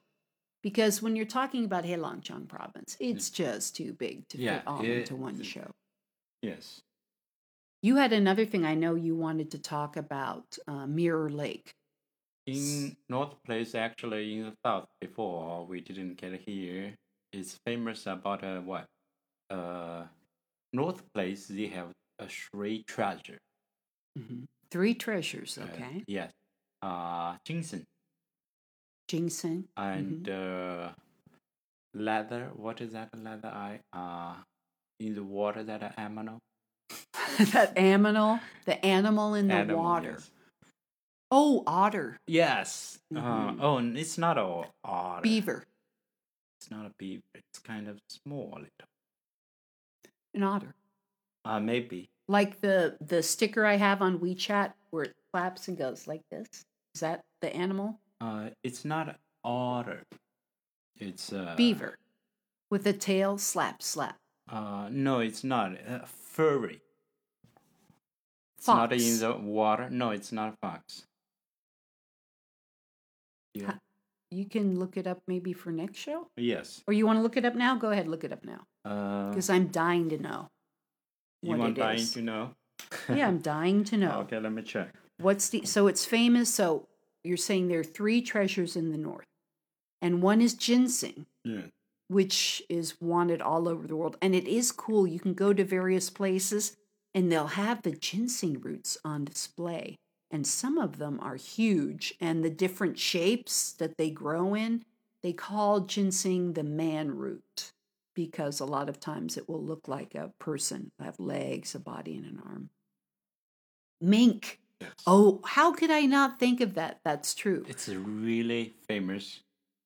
[0.62, 4.84] Because when you're talking about Heilongjiang province, it's just too big to Yeah, fit all
[4.84, 5.70] it- into one show.
[6.40, 6.80] Yes.
[7.82, 11.74] You had another thing I know you wanted to talk about uh, Mirror Lake.
[12.46, 16.94] In North Place, actually, in the south, before we didn't get here,
[17.32, 18.86] it's famous about uh, what?
[19.50, 20.06] Uh,
[20.72, 23.38] North Place, they have a three treasure.
[24.18, 24.46] Mhm.
[24.70, 26.04] Three treasures, Uh, okay?
[26.06, 26.32] yes.
[26.82, 27.84] Uh, ginseng
[29.08, 29.68] Ginseng.
[29.76, 30.92] and uh,
[31.94, 32.50] leather.
[32.54, 33.48] What is that leather?
[33.48, 34.36] I uh,
[35.00, 36.38] in the water that uh, aminal.
[37.52, 40.12] that animal, the animal in the Animal, water.
[40.12, 40.30] Yes.
[41.30, 42.98] Oh, otter, Yes.
[43.12, 43.58] Mhm.
[43.60, 45.22] Uh, oh, and it's not a otter.
[45.22, 45.64] beaver,
[46.60, 47.22] It's not a beaver.
[47.34, 48.88] It's kind of small, little.
[50.34, 50.74] an otter.
[51.44, 52.08] Uh, maybe.
[52.28, 56.46] Like the the sticker I have on WeChat where it claps and goes like this.
[56.94, 57.98] Is that the animal?
[58.20, 60.02] Uh, it's not otter.
[60.98, 61.98] It's uh, Beaver,
[62.70, 64.16] with a tail, slap, slap.
[64.48, 65.72] Uh, no, it's not.
[65.88, 66.80] Uh, furry.
[68.58, 69.90] It's not in the water.
[69.90, 71.04] No, it's not a fox.
[73.54, 73.74] Yeah.
[74.30, 76.82] You can look it up maybe for next show, Yes.
[76.86, 77.76] or you want to look it up now?
[77.76, 80.48] Go ahead, look it up now, Uh, because I'm dying to know.
[81.42, 82.12] You want dying is.
[82.12, 82.50] to know?
[83.08, 84.20] Yeah, I'm dying to know.
[84.20, 84.94] Okay, let me check.
[85.18, 86.52] What's the so it's famous?
[86.54, 86.88] So
[87.24, 89.26] you're saying there are three treasures in the north,
[90.00, 91.62] and one is ginseng, Yeah.
[92.08, 95.06] which is wanted all over the world, and it is cool.
[95.06, 96.76] You can go to various places,
[97.14, 99.96] and they'll have the ginseng roots on display,
[100.30, 104.82] and some of them are huge, and the different shapes that they grow in,
[105.22, 107.70] they call ginseng the man root
[108.14, 112.14] because a lot of times it will look like a person, have legs, a body,
[112.16, 112.70] and an arm.
[114.00, 114.60] Mink.
[114.80, 114.90] Yes.
[115.06, 117.00] Oh, how could I not think of that?
[117.04, 117.64] That's true.
[117.68, 119.40] It's a really famous.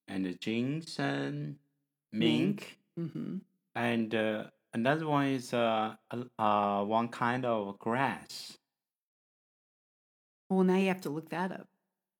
[0.09, 1.57] And the ginseng,
[2.13, 2.79] Mink.
[2.97, 3.37] mink, hmm
[3.75, 8.57] and uh, another one is uh, a- uh, one kind of grass.
[10.49, 11.69] Well, now you have to look that up.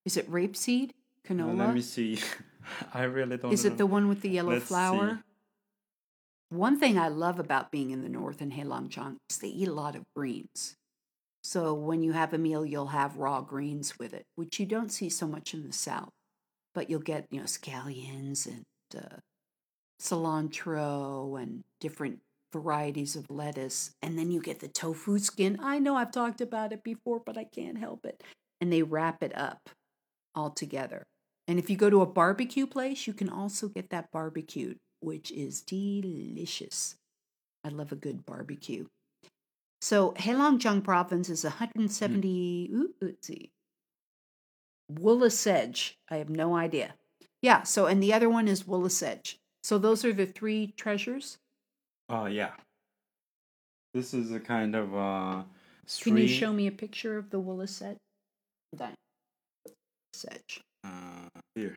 [0.05, 0.91] Is it rapeseed?
[0.91, 1.57] Uh, Canola?
[1.57, 2.19] let me see.
[2.93, 3.71] I really don't Is know.
[3.71, 4.73] it the one with the yellow Let's see.
[6.49, 9.73] One thing I love about being in the north in Heilongjiang is they eat a
[9.73, 10.75] lot of greens.
[11.43, 14.91] So when you have a meal, you'll have raw greens with it, which you don't
[14.91, 16.11] see so much in the south.
[16.73, 18.63] But you'll get, you know, scallions and
[18.95, 19.17] uh,
[20.01, 22.19] cilantro and different
[22.53, 23.91] varieties of lettuce.
[24.01, 25.59] And then you get the tofu skin.
[25.61, 28.23] I know I've talked about it before, but I can't help it.
[28.61, 29.69] And they wrap it up
[30.33, 31.07] all together.
[31.47, 35.31] And if you go to a barbecue place, you can also get that barbecued, which
[35.31, 36.95] is delicious.
[37.63, 38.85] I love a good barbecue.
[39.81, 43.51] So Heilongjiang province is 170, ooh, let's see,
[44.91, 45.97] Woola sedge.
[46.09, 46.93] I have no idea.
[47.41, 47.63] Yeah.
[47.63, 49.37] So, and the other one is Woola sedge.
[49.63, 51.37] So those are the three treasures.
[52.09, 52.51] Oh yeah.
[53.93, 55.43] This is a kind of uh.
[56.01, 57.97] Can you show me a picture of the Woola sedge?
[60.13, 60.61] Sedge.
[60.83, 61.75] Uh, here.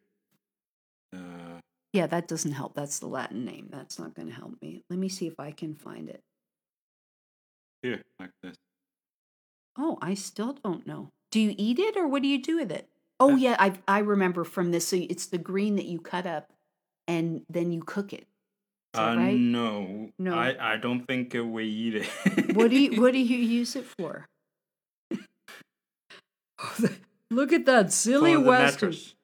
[1.15, 1.59] Uh,
[1.93, 2.75] Yeah, that doesn't help.
[2.75, 3.69] That's the Latin name.
[3.71, 4.83] That's not going to help me.
[4.89, 6.21] Let me see if I can find it.
[7.83, 8.57] here, like this.
[9.77, 11.09] Oh, I still don't know.
[11.33, 12.89] Do you eat it or what do you do with it?
[13.19, 14.89] Oh yeah, I I remember from this.
[14.89, 16.53] So it's the green that you cut up,
[17.07, 18.27] and then you cook it.
[18.95, 19.37] Uh, right?
[19.39, 20.35] no, No.
[20.35, 22.57] I, I don't think we eat it.
[22.57, 24.27] What do you What do you use it for?
[27.31, 28.89] Look at that silly For western.
[28.91, 29.15] mattress.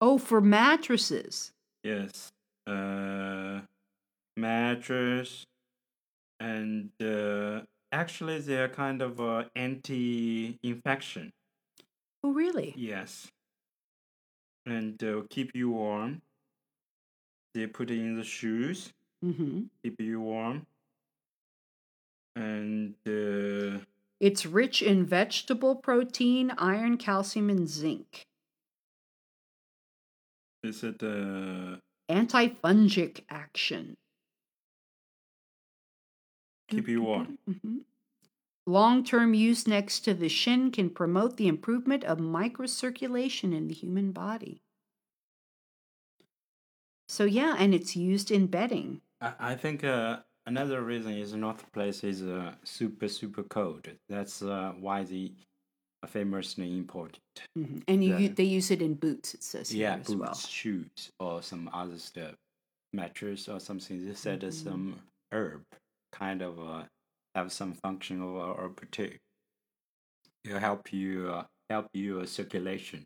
[0.00, 1.52] Oh, for mattresses.
[1.86, 2.32] Yes.
[2.66, 3.60] Uh,
[4.36, 5.44] mattress,
[6.40, 7.60] and uh,
[7.92, 11.30] actually they're kind of uh, anti-infection.
[12.24, 12.74] Oh, really?
[12.76, 13.28] Yes.
[14.66, 16.22] And uh, keep you warm.
[17.54, 18.92] They put it in the shoes,
[19.24, 19.62] Mm-hmm.
[19.82, 20.66] keep you warm.
[22.34, 23.78] And uh,
[24.20, 28.26] It's rich in vegetable protein, iron, calcium, and zinc.
[30.66, 31.76] Is it uh,
[32.10, 33.94] Antifungic action.
[36.68, 37.38] keep you warm?
[37.48, 37.84] Mhm.
[38.66, 43.74] Long term use next to the shin can promote the improvement of microcirculation in the
[43.74, 44.62] human body.
[47.08, 49.00] So, yeah, and it's used in bedding.
[49.20, 53.88] I, I think uh, another reason is North Place is uh, super super cold.
[54.08, 55.36] That's uh, why are
[56.06, 57.18] famously imported.
[57.58, 57.82] Mhm.
[57.88, 58.28] And you, Yeah.
[58.34, 60.34] they use it in boots, it says here Yeah, as boots, well.
[60.34, 62.34] shoes, or some other stuff,
[62.92, 64.06] mattress or something.
[64.06, 64.52] They said uh, Mhm.
[64.52, 65.00] some
[65.32, 65.62] herb
[66.12, 66.84] kind of uh,
[67.34, 69.16] have some function of uh, herb too.
[70.44, 73.04] It'll help you uh, help your circulation,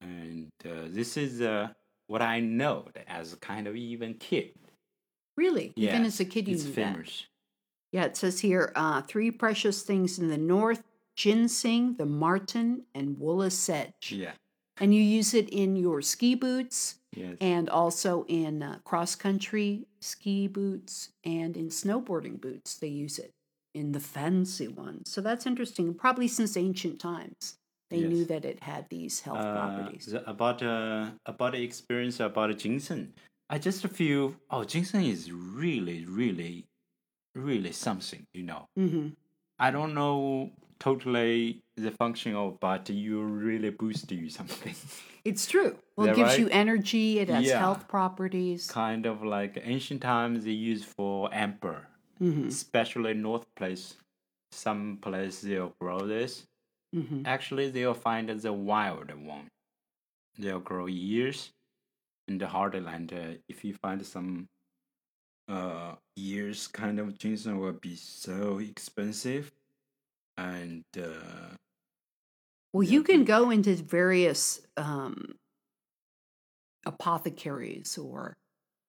[0.00, 1.72] and uh, this is uh,
[2.06, 4.54] what I know as kind of even kid.
[5.36, 5.72] Really?
[5.76, 6.94] Even as a kid, you it's knew that.
[6.94, 7.26] famous.
[7.92, 10.82] Yeah, it says here uh, three precious things in the north
[11.18, 14.12] ginseng, the marten, and Woola sedge.
[14.12, 14.32] Yeah.
[14.80, 17.36] And you use it in your ski boots Yes.
[17.40, 22.76] and also in uh, cross country ski boots and in snowboarding boots.
[22.76, 23.32] They use it
[23.74, 25.10] in the fancy ones.
[25.10, 25.94] So that's interesting.
[25.94, 27.56] Probably since ancient times,
[27.90, 30.06] they knew that it had these health Uh, properties.
[30.06, 33.12] the- about uh, about the experience about ginseng.
[33.50, 36.66] I just feel oh ginseng is really really
[37.34, 38.66] really something you know.
[38.76, 39.08] hmm
[39.58, 44.74] I don't know totally the function of, but you really boost you something.
[45.24, 45.78] It's true.
[45.96, 46.38] Well, it gives right?
[46.38, 47.18] you energy.
[47.18, 47.58] It has Yeah.
[47.58, 48.66] health properties.
[48.66, 51.86] kind of like ancient times they use for emperor,
[52.18, 53.96] hmm especially North Place.
[54.52, 56.44] Some place they'll grow this.
[56.94, 59.48] hmm Actually, they'll find the wild one.
[60.38, 61.50] They'll grow years
[62.28, 63.12] in the heartland.
[63.12, 64.48] Uh, if you find some
[65.48, 69.50] uh years kind of ginseng will be so expensive
[70.38, 71.56] and uh
[72.72, 75.38] Well, Yeah, you can go into various um,
[76.86, 78.36] apothecaries or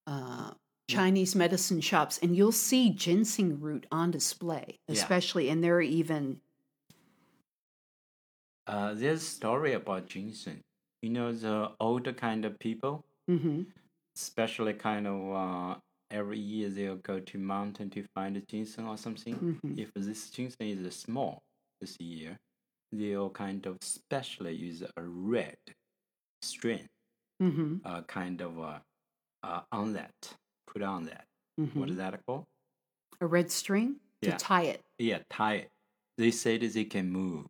[0.08, 0.54] uh,
[0.90, 5.06] Chinese medicine shops, and you'll see ginseng root on display, Yeah.
[5.06, 6.42] especially, and there are even
[8.68, 10.62] uh there's a story about ginseng.
[11.02, 13.72] You know the older kind of people, hmm
[14.16, 15.80] especially kind of uh
[16.12, 19.36] every year they'll go to mountain to find a ginseng or something.
[19.36, 21.42] hmm if this ginseng is small
[21.82, 22.38] this year,
[22.92, 25.58] they'll kind of specially use a red
[26.42, 26.88] strain,
[27.40, 28.80] hmm uh, kind of uh,
[29.44, 30.14] uh, on that,
[30.68, 31.26] put on that.
[31.58, 32.46] hmm What is that called?
[33.22, 34.38] a red string to Yeah.
[34.38, 34.82] tie it.
[34.98, 35.70] Yeah, tie it.
[36.18, 37.48] They say that they can move.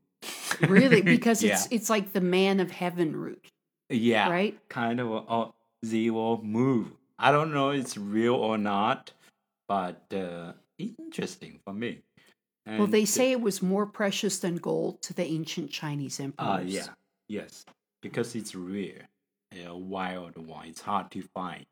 [0.61, 1.53] Really, because yeah.
[1.53, 3.47] it's it's like the man of heaven root,
[3.89, 4.57] yeah, right?
[4.69, 5.07] kind of.
[5.29, 6.91] Uh, they will move.
[7.19, 9.11] I don't know it's real or not,
[9.67, 11.99] but uh, interesting for me.
[12.65, 16.47] Well, they say it was more precious than gold to the ancient Chinese emperors.
[16.47, 16.85] Ah, yeah,
[17.27, 17.65] yes,
[18.01, 19.09] because it's rare,
[19.65, 20.67] a wild one.
[20.67, 21.65] It's hard to find.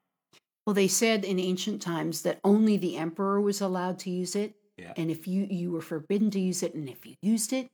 [0.66, 4.56] Well, they said in ancient times that only the emperor was allowed to use it,
[4.78, 4.94] Yeah.
[4.98, 7.70] and if you you were forbidden to use it, and if you used it,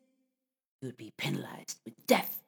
[0.82, 2.44] you would be penalized with death.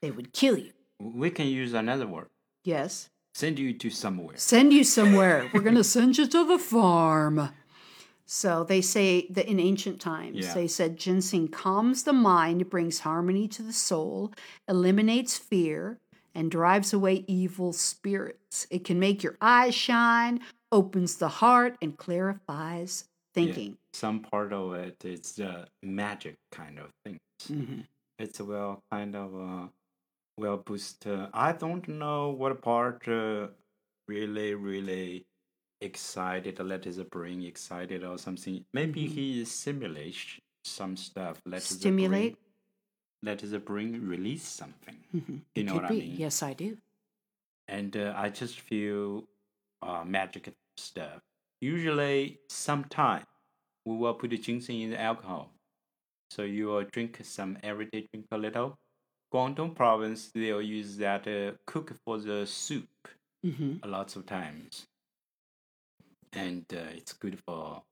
[0.00, 0.72] They would kill you.
[1.00, 2.30] We can use another word.
[2.64, 4.36] Yes, Send you to somewhere.
[4.36, 5.50] send you somewhere.
[5.52, 7.50] We're going to send you to the farm.
[8.26, 10.54] So they say that in ancient times, Yeah.
[10.54, 14.32] they said ginseng calms the mind, brings harmony to the soul,
[14.68, 15.98] eliminates fear,
[16.32, 18.68] and drives away evil spirits.
[18.70, 23.04] It can make your eyes shine, opens the heart, and clarifies
[23.34, 23.76] thinking.
[23.92, 27.18] Some part of it is the magic kind of thing.
[27.48, 27.84] Mhm.
[28.20, 29.66] It's well kind of uh,
[30.36, 31.06] will boost.
[31.06, 33.48] Uh, I don't know what part uh,
[34.08, 35.26] really, really
[35.80, 38.64] excited, let his brain excited or something.
[38.72, 39.12] Maybe Mhm.
[39.12, 41.40] he simulates some stuff.
[41.46, 42.34] Let his Stimulate?
[42.34, 42.36] brain,
[43.22, 44.98] let his brain release something.
[45.14, 45.42] Mhm.
[45.54, 46.00] You It know what I be.
[46.00, 46.16] mean?
[46.18, 46.78] Yes, I do.
[47.68, 49.24] and uh, I just feel
[49.82, 51.20] uh, magic stuff.
[51.60, 53.24] Usually, sometime
[53.84, 55.50] we will put the ginseng in the alcohol,
[56.30, 58.06] so you will drink some every day.
[58.12, 58.76] Drink a little.
[59.32, 63.08] Guangdong province they'll use that uh, cook for the soup
[63.42, 64.86] hmm a lots of times,
[66.32, 67.82] and uh, it's good for.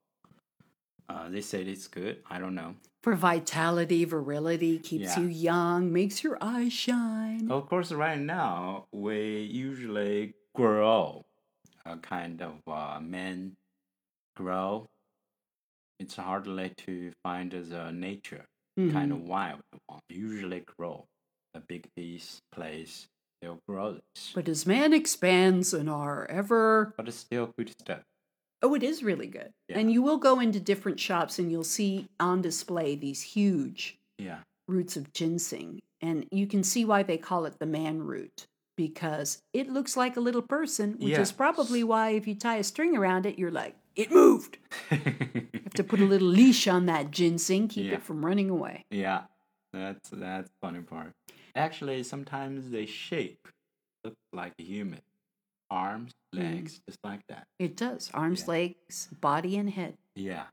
[1.09, 2.23] Uh, they said it's good.
[2.29, 2.75] I don't know.
[3.03, 5.19] For vitality, virility, keeps Yeah.
[5.23, 7.51] you young, makes your eyes shine.
[7.51, 11.25] Of course, right now we usually grow
[11.85, 13.55] a kind of uh, men
[14.35, 14.87] grow.
[15.99, 18.45] It's hardly to find the nature
[18.91, 19.15] kind Mhm.
[19.15, 20.01] of wild one.
[20.09, 21.07] Usually grow
[21.53, 23.07] a big piece place.
[23.41, 27.99] They'll grow this, But as man expands and are ever but it's still good stuff.
[28.61, 29.51] Oh, it is really good.
[29.67, 29.79] Yeah.
[29.79, 34.39] And you will go into different shops and you'll see on display these huge Yeah,
[34.69, 35.81] roots of ginseng.
[35.99, 38.47] And you can see why they call it the man root
[38.77, 42.63] because it looks like a little person, which is probably why if you tie a
[42.63, 44.57] string around it, you're like, it moved.
[44.91, 47.93] You have to put a little leash on that ginseng, keep Yeah.
[47.95, 48.85] it from running away.
[48.89, 49.23] yeah.
[49.73, 51.13] That's that's funny part.
[51.55, 53.47] Actually, sometimes they shape
[54.03, 54.99] look like a human,
[55.69, 56.39] arms, Mm.
[56.55, 57.47] legs, just like that.
[57.59, 58.09] It does.
[58.13, 58.47] Arms, Yeah.
[58.47, 59.97] legs, body, and head.
[60.15, 60.47] Yeah.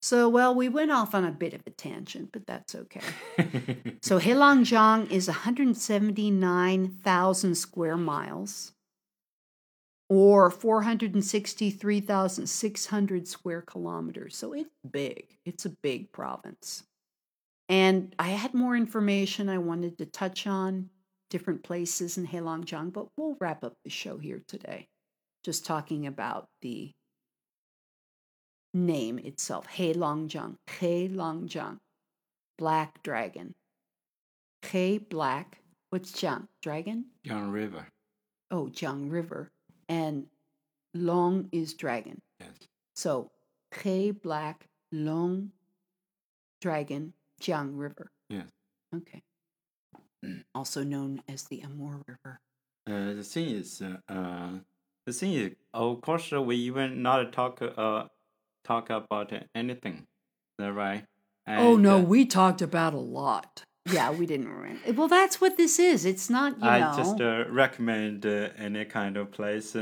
[0.00, 3.00] So, well, we went off on a bit of a tangent, but that's okay.
[4.02, 8.72] So Heilongjiang is 179,000 square miles
[10.08, 14.36] or 463,600 square kilometers.
[14.36, 15.36] So it's big.
[15.44, 16.84] It's a big province.
[17.68, 20.88] And I had more information I wanted to touch on,
[21.28, 24.88] different places in Heilongjiang, but we'll wrap up the show here today.
[25.44, 26.90] Just talking about the
[28.72, 31.78] name itself, Heilongjiang, Heilongjiang,
[32.56, 33.54] Black Dragon.
[34.62, 35.58] He Black,
[35.90, 36.48] what's Jiang?
[36.62, 37.06] Dragon?
[37.22, 37.86] Young River.
[38.50, 39.50] Oh, Jiang River.
[39.88, 40.26] And
[40.94, 42.20] Long is dragon.
[42.40, 42.50] Yes.
[42.96, 43.30] So
[43.82, 45.52] He Black, Long
[46.60, 48.10] Dragon, Jiang River.
[48.28, 48.48] Yes.
[48.94, 49.22] Okay.
[50.54, 52.40] Also known as the Amur River.
[52.88, 54.50] Uh, the thing is, uh, uh,
[55.06, 58.04] the thing is, of course, uh, we even not talk uh
[58.64, 61.04] talk about anything, is that right?
[61.46, 63.62] oh no, uh, we talked about a lot.
[63.90, 64.48] Yeah, we didn't.
[64.48, 64.92] remember.
[64.92, 66.04] Well, that's what this is.
[66.04, 66.96] It's not, you I know.
[66.96, 69.74] just uh, recommend uh, any kind of place.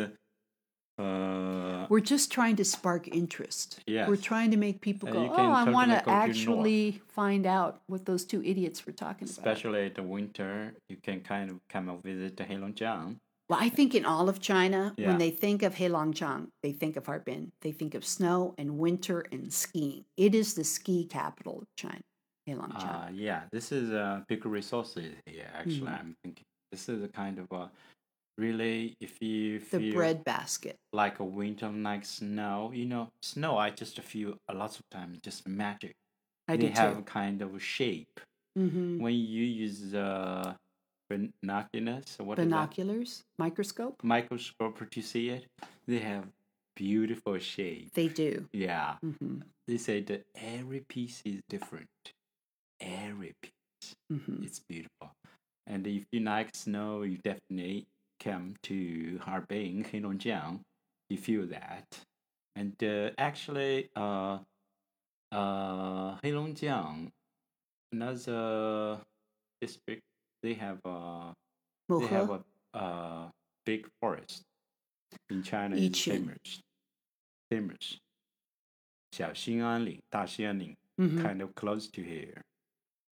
[0.98, 3.80] Uh, uh, We're just trying to spark interest.
[3.86, 4.08] Yes.
[4.08, 7.46] We're trying to make people Uh, go, oh, I want to to north." actually find
[7.46, 9.38] out what those two idiots were talking about.
[9.38, 13.16] especially the winter, you can kind of come and visit the Heilongjiang.
[13.48, 15.08] Well, I think in all of China, Yeah.
[15.08, 17.52] when they think of Heilongjiang, they think of Harbin.
[17.60, 20.04] They think of snow and winter and skiing.
[20.16, 22.02] It is the ski capital of China,
[22.48, 23.08] Heilongjiang.
[23.08, 25.48] Uh, yeah, this is a big resources here.
[25.54, 26.00] Actually, Mhm.
[26.00, 27.70] I'm thinking this is a kind of a
[28.38, 30.76] really if you the bread basket.
[30.92, 33.56] like a winter like snow, you know, snow.
[33.58, 35.94] I just feel a lot of times just magic.
[36.48, 37.02] I they have too.
[37.02, 38.20] kind of shape
[38.56, 40.56] hmm when you use the
[41.10, 42.16] binoculars.
[42.18, 42.36] What?
[42.36, 43.96] Binoculars, microscope.
[44.02, 45.46] microscope to see it.
[45.86, 46.24] They have
[46.76, 47.92] beautiful shape.
[47.94, 48.48] They do.
[48.52, 51.88] Yeah, hmm they say that every piece is different.
[52.80, 53.94] Every piece.
[54.10, 55.10] hmm It's beautiful.
[55.66, 57.86] And if you like snow, you definitely
[58.19, 60.59] come to Harbin, Heilongjiang.
[61.09, 61.85] You feel that.
[62.55, 64.39] And uh, actually, uh,
[65.31, 67.09] uh, Heilongjiang,
[67.91, 68.99] another
[69.61, 70.01] district,
[70.43, 71.33] they have a
[71.89, 72.43] they have Mohe,
[72.73, 73.29] a uh,
[73.65, 74.43] big forest
[75.29, 75.75] in China.
[75.75, 76.11] is Yichun.
[76.11, 76.61] famous,
[77.49, 77.97] famous.
[79.11, 81.21] 小兴安岭, Daxianling, Mhm.
[81.21, 82.41] kind of close to here.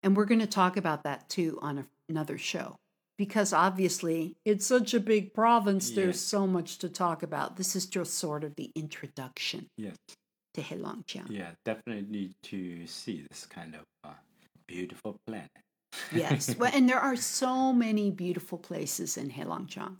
[0.02, 2.78] And we're going to talk about that too on a, another show.
[3.17, 7.57] Because obviously, it's such a big province, there's so much to talk about.
[7.57, 9.97] This is just sort of the introduction Yes.
[10.55, 11.31] to Heilongjiang.
[11.31, 14.15] Yeah, definitely need to see this kind of uh,
[14.67, 15.51] beautiful planet.
[16.13, 16.55] yes.
[16.59, 19.97] Well, and there are so many beautiful places in Heilongjiang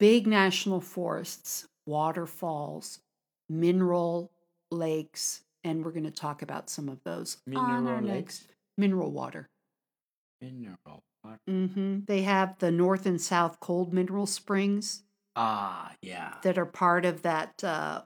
[0.00, 2.98] big national forests, waterfalls,
[3.48, 4.32] mineral
[4.72, 5.42] lakes.
[5.62, 8.44] And we're going to talk about some of those on our Mineral next lakes,
[8.78, 9.46] mineral water.
[10.40, 11.38] mineral water.
[11.46, 15.02] hmm They have the north and south cold mineral springs
[15.36, 16.34] Ah, yeah.
[16.42, 18.02] that are part of that uh,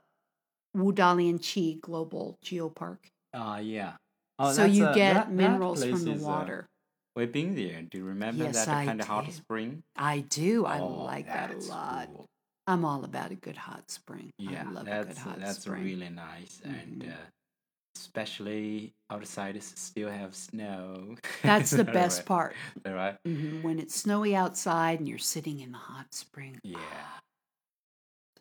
[0.75, 2.97] Qi Global Geopark.
[3.33, 3.93] Ah, yeah.
[4.37, 6.67] Oh, so you a- get that- that minerals place from the uh, water.
[7.15, 7.81] we've been there.
[7.81, 9.83] Do you remember Yes, that I kind of hot spring?
[9.95, 10.65] I do.
[10.65, 12.07] I Oh, like that a lot.
[12.07, 12.25] cool.
[12.67, 14.31] I'm all about a good hot spring.
[14.37, 15.83] Yeah, I love a good that's hot that's spring.
[15.83, 17.11] really nice, and Mhm.
[17.13, 17.25] uh,
[17.95, 21.15] especially outside, still have snow.
[21.43, 22.55] That's the best right, part.
[22.85, 23.17] Right?
[23.25, 26.59] hmm When it's snowy outside and you're sitting in the hot spring.
[26.63, 26.77] Yeah.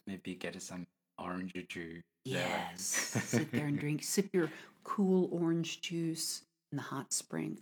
[0.07, 0.87] Maybe get some
[1.19, 2.03] orange juice.
[2.27, 2.67] Is that right?
[2.73, 2.81] Yes.
[2.83, 4.51] Sit there and drink, sip your
[4.83, 6.43] cool orange juice
[6.73, 7.59] in the hot spring.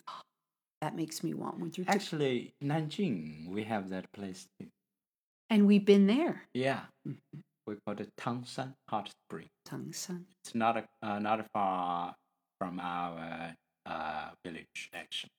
[0.80, 1.84] That makes me want winter.
[1.86, 4.66] Actually, Nanjing, we have that place too.
[5.50, 6.42] and we've been there.
[6.54, 7.18] Yeah, Mhm.
[7.66, 9.48] We call it Tangshan Hot Spring.
[9.68, 10.24] Tungsan.
[10.44, 12.14] It's not a, uh, not far
[12.58, 13.54] from our
[13.86, 15.30] uh, village, actually.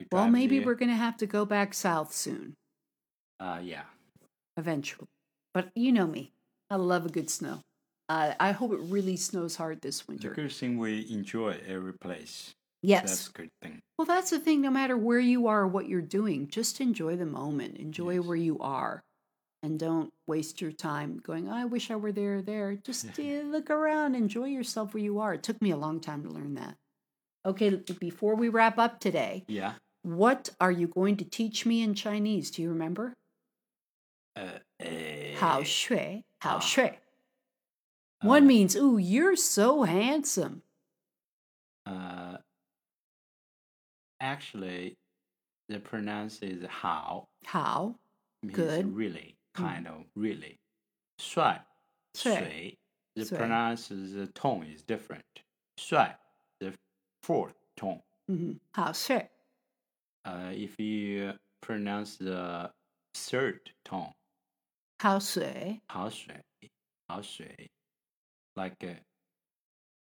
[0.00, 0.66] We Well, maybe there.
[0.66, 2.54] we're going to have to go back south soon,
[3.40, 3.84] Uh, yeah.
[4.56, 5.06] eventually.
[5.54, 6.32] But you know me.
[6.70, 7.60] I love a good snow.
[8.08, 10.28] Uh, I hope it really snows hard this winter.
[10.28, 12.54] The good thing we enjoy every place.
[12.82, 13.02] Yes.
[13.08, 13.80] That's a good thing.
[13.98, 14.60] Well, that's the thing.
[14.60, 17.78] No matter where you are or what you're doing, just enjoy the moment.
[17.78, 18.24] Enjoy Yes.
[18.24, 19.02] where you are,
[19.62, 22.74] and don't waste your time going, oh, I wish I were there, there.
[22.74, 23.42] Just yeah.
[23.44, 25.34] look around, enjoy yourself where you are.
[25.34, 26.76] It took me a long time to learn that.
[27.44, 31.94] Okay, before we wrap up today, yeah, what are you going to teach me in
[31.94, 32.50] Chinese?
[32.50, 33.14] Do you remember?
[34.34, 35.62] Uh, eh.
[35.62, 36.58] Shui, How ah.
[36.58, 36.90] shui.
[38.22, 40.62] One uh, means, ooh, you're so handsome.
[41.86, 42.38] Uh,
[44.20, 44.96] actually,
[45.68, 47.28] the pronounce is how.
[47.44, 47.96] How?
[48.46, 48.94] Good.
[48.94, 50.57] Really kind of really.
[51.19, 51.61] 帅,
[52.15, 52.41] 帅.
[52.43, 52.77] sui.
[53.15, 53.37] The 帅.
[53.37, 55.23] pronounce the tone is different.
[55.77, 56.15] 帅,
[56.59, 56.73] the
[57.23, 58.01] fourth tone.
[58.29, 58.59] Mhm.
[58.73, 59.29] 好睡.
[60.23, 62.71] Uh, if you pronounce the
[63.13, 64.13] third tone,
[64.99, 66.43] 好睡.好水,
[67.07, 67.69] 好水,
[68.55, 68.97] like uh,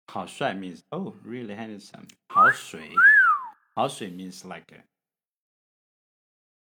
[0.08, 2.08] 好帅 means oh really handsome.
[2.30, 2.90] 好水,
[3.76, 4.82] 好水 means like uh,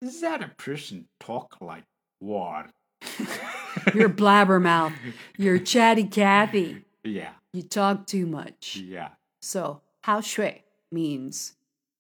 [0.01, 1.85] is that a person talk like
[2.21, 2.67] what?
[3.93, 4.93] You're blabbermouth.
[5.38, 6.83] You're chatty Cathy.
[7.03, 8.77] yeah, You talk too much.
[8.77, 9.09] yeah.
[9.41, 11.53] So, 好睡 means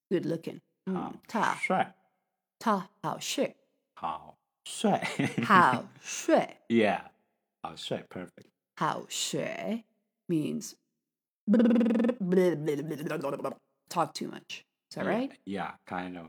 [0.09, 0.59] good looking.
[0.85, 1.93] 好嗯，他帅,
[2.59, 3.55] 他好睡，
[3.95, 4.35] 好
[4.65, 5.03] 帅.
[5.45, 7.01] 好睡， yeah.
[7.61, 8.47] 好帅 perfect.
[8.77, 9.83] 好睡
[10.27, 10.73] means
[13.89, 14.63] talk too much.
[14.91, 15.31] Is that Yeah, right?
[15.45, 16.27] Yeah, kind of.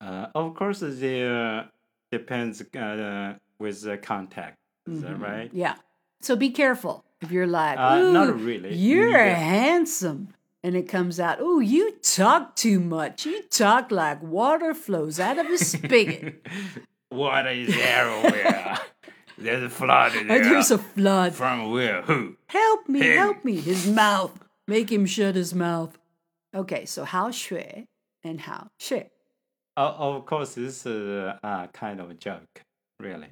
[0.00, 1.68] Uh, of course, there
[2.11, 4.57] depends uh, with the context.
[4.89, 5.21] Is that Mhm.
[5.21, 5.49] right?
[5.53, 5.75] Yeah.
[6.21, 8.73] So be careful if you're like, Uh, not really.
[8.75, 9.35] You're Neither.
[9.35, 10.29] handsome.
[10.63, 13.25] And it comes out, oh, you talk too much.
[13.25, 16.45] You talk like water flows out of a spigot.
[17.11, 18.77] Water is everywhere.
[19.37, 20.43] There's a flood And there.
[20.43, 21.35] there's a flood.
[21.35, 22.01] From where?
[22.01, 22.35] Who?
[22.47, 23.17] Help me, Him.
[23.17, 23.55] help me.
[23.61, 24.37] His mouth.
[24.67, 25.97] Make him shut his mouth.
[26.55, 27.87] Okay, so how shui
[28.23, 29.09] and how shui.
[29.77, 32.63] Uh, of course, this is uh, kind of a joke,
[32.99, 33.27] really.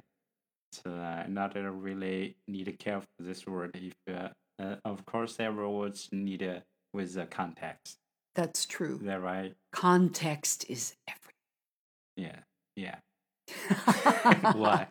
[0.70, 3.72] So uh, not uh, really need to care for this word.
[3.74, 4.28] If uh,
[4.62, 6.60] uh, of course, every words need uh,
[6.94, 7.96] with the context.
[8.36, 8.96] That's true.
[8.96, 9.54] Is that right?
[9.72, 11.34] Context is everything.
[12.16, 12.38] Yeah,
[12.76, 14.52] yeah.
[14.52, 14.86] Why?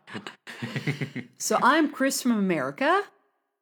[1.38, 3.02] so I'm Chris from America.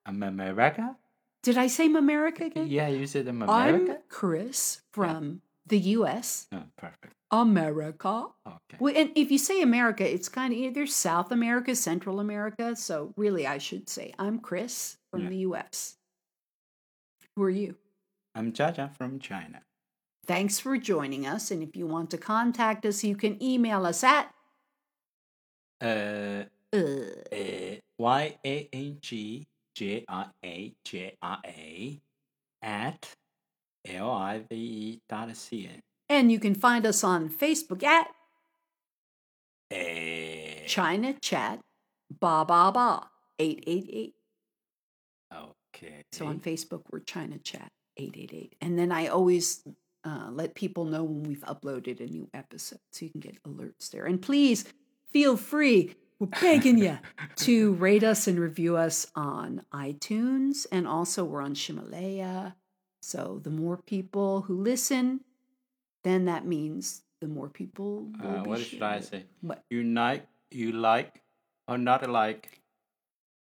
[0.06, 0.96] I'm America.
[1.44, 2.68] Did I say America again?
[2.70, 6.48] Yeah, you said I'm I'm Chris from the US.
[6.52, 7.14] Oh, perfect.
[7.32, 8.28] America.
[8.46, 8.78] Okay.
[8.80, 12.76] Well, and if you say America, it's kind of either South America, Central America.
[12.76, 15.30] So really, I should say I'm Chris from Yeah.
[15.30, 15.96] the U.S.
[17.36, 17.76] Who are you?
[18.36, 19.62] I'm Jaja from China.
[20.26, 21.50] Thanks for joining us.
[21.52, 24.34] And if you want to contact us, you can email us at
[25.82, 26.78] Uh, uh,
[27.32, 32.02] uh, Y A N G J R A J R A
[32.62, 33.10] at
[33.88, 35.80] L I V E dot C N.
[36.10, 38.08] and you can find us on Facebook at
[39.72, 41.60] Eh, China Chat
[42.20, 43.10] Ba Ba Ba
[43.40, 44.14] eight eight eight.
[45.34, 46.04] Okay.
[46.12, 48.56] So on Facebook, we're China Chat 888.
[48.62, 49.64] And then I always
[50.04, 53.90] uh, let people know when we've uploaded a new episode so you can get alerts
[53.90, 54.06] there.
[54.06, 54.66] And please
[55.12, 57.00] feel free, we're begging you,
[57.38, 60.68] to rate us and review us on iTunes.
[60.72, 62.54] And also, we're on Ximalaya.
[63.04, 65.20] So the more people who listen,
[66.06, 69.26] then that means the more people will Uh, what should I say?
[69.42, 69.62] What?
[69.70, 71.22] You like, you like,
[71.68, 72.62] or not like?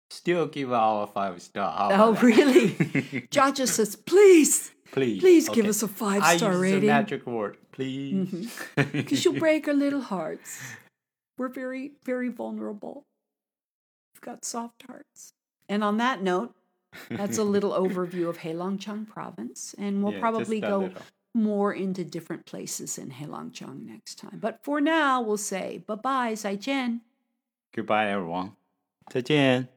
[0.08, 1.70] Still give our five star.
[1.92, 2.70] How Oh, really?
[3.30, 6.80] Jaja says, please, please, please give us a five I star use rating.
[6.80, 8.50] the magic word, please.
[8.76, 10.58] because you'll break our little hearts.
[11.36, 13.04] We're very, very vulnerable.
[14.14, 15.34] We've got soft hearts.
[15.68, 16.54] And on that note,
[17.09, 19.75] that's a little overview of Heilongjiang province.
[19.77, 21.01] And we'll Yeah, probably just a go little.
[21.33, 24.39] more into different places in Heilongjiang next time.
[24.39, 27.01] But for now, we'll say bye bye, 再见.
[27.73, 28.53] Goodbye, everyone.
[29.11, 29.67] 再见。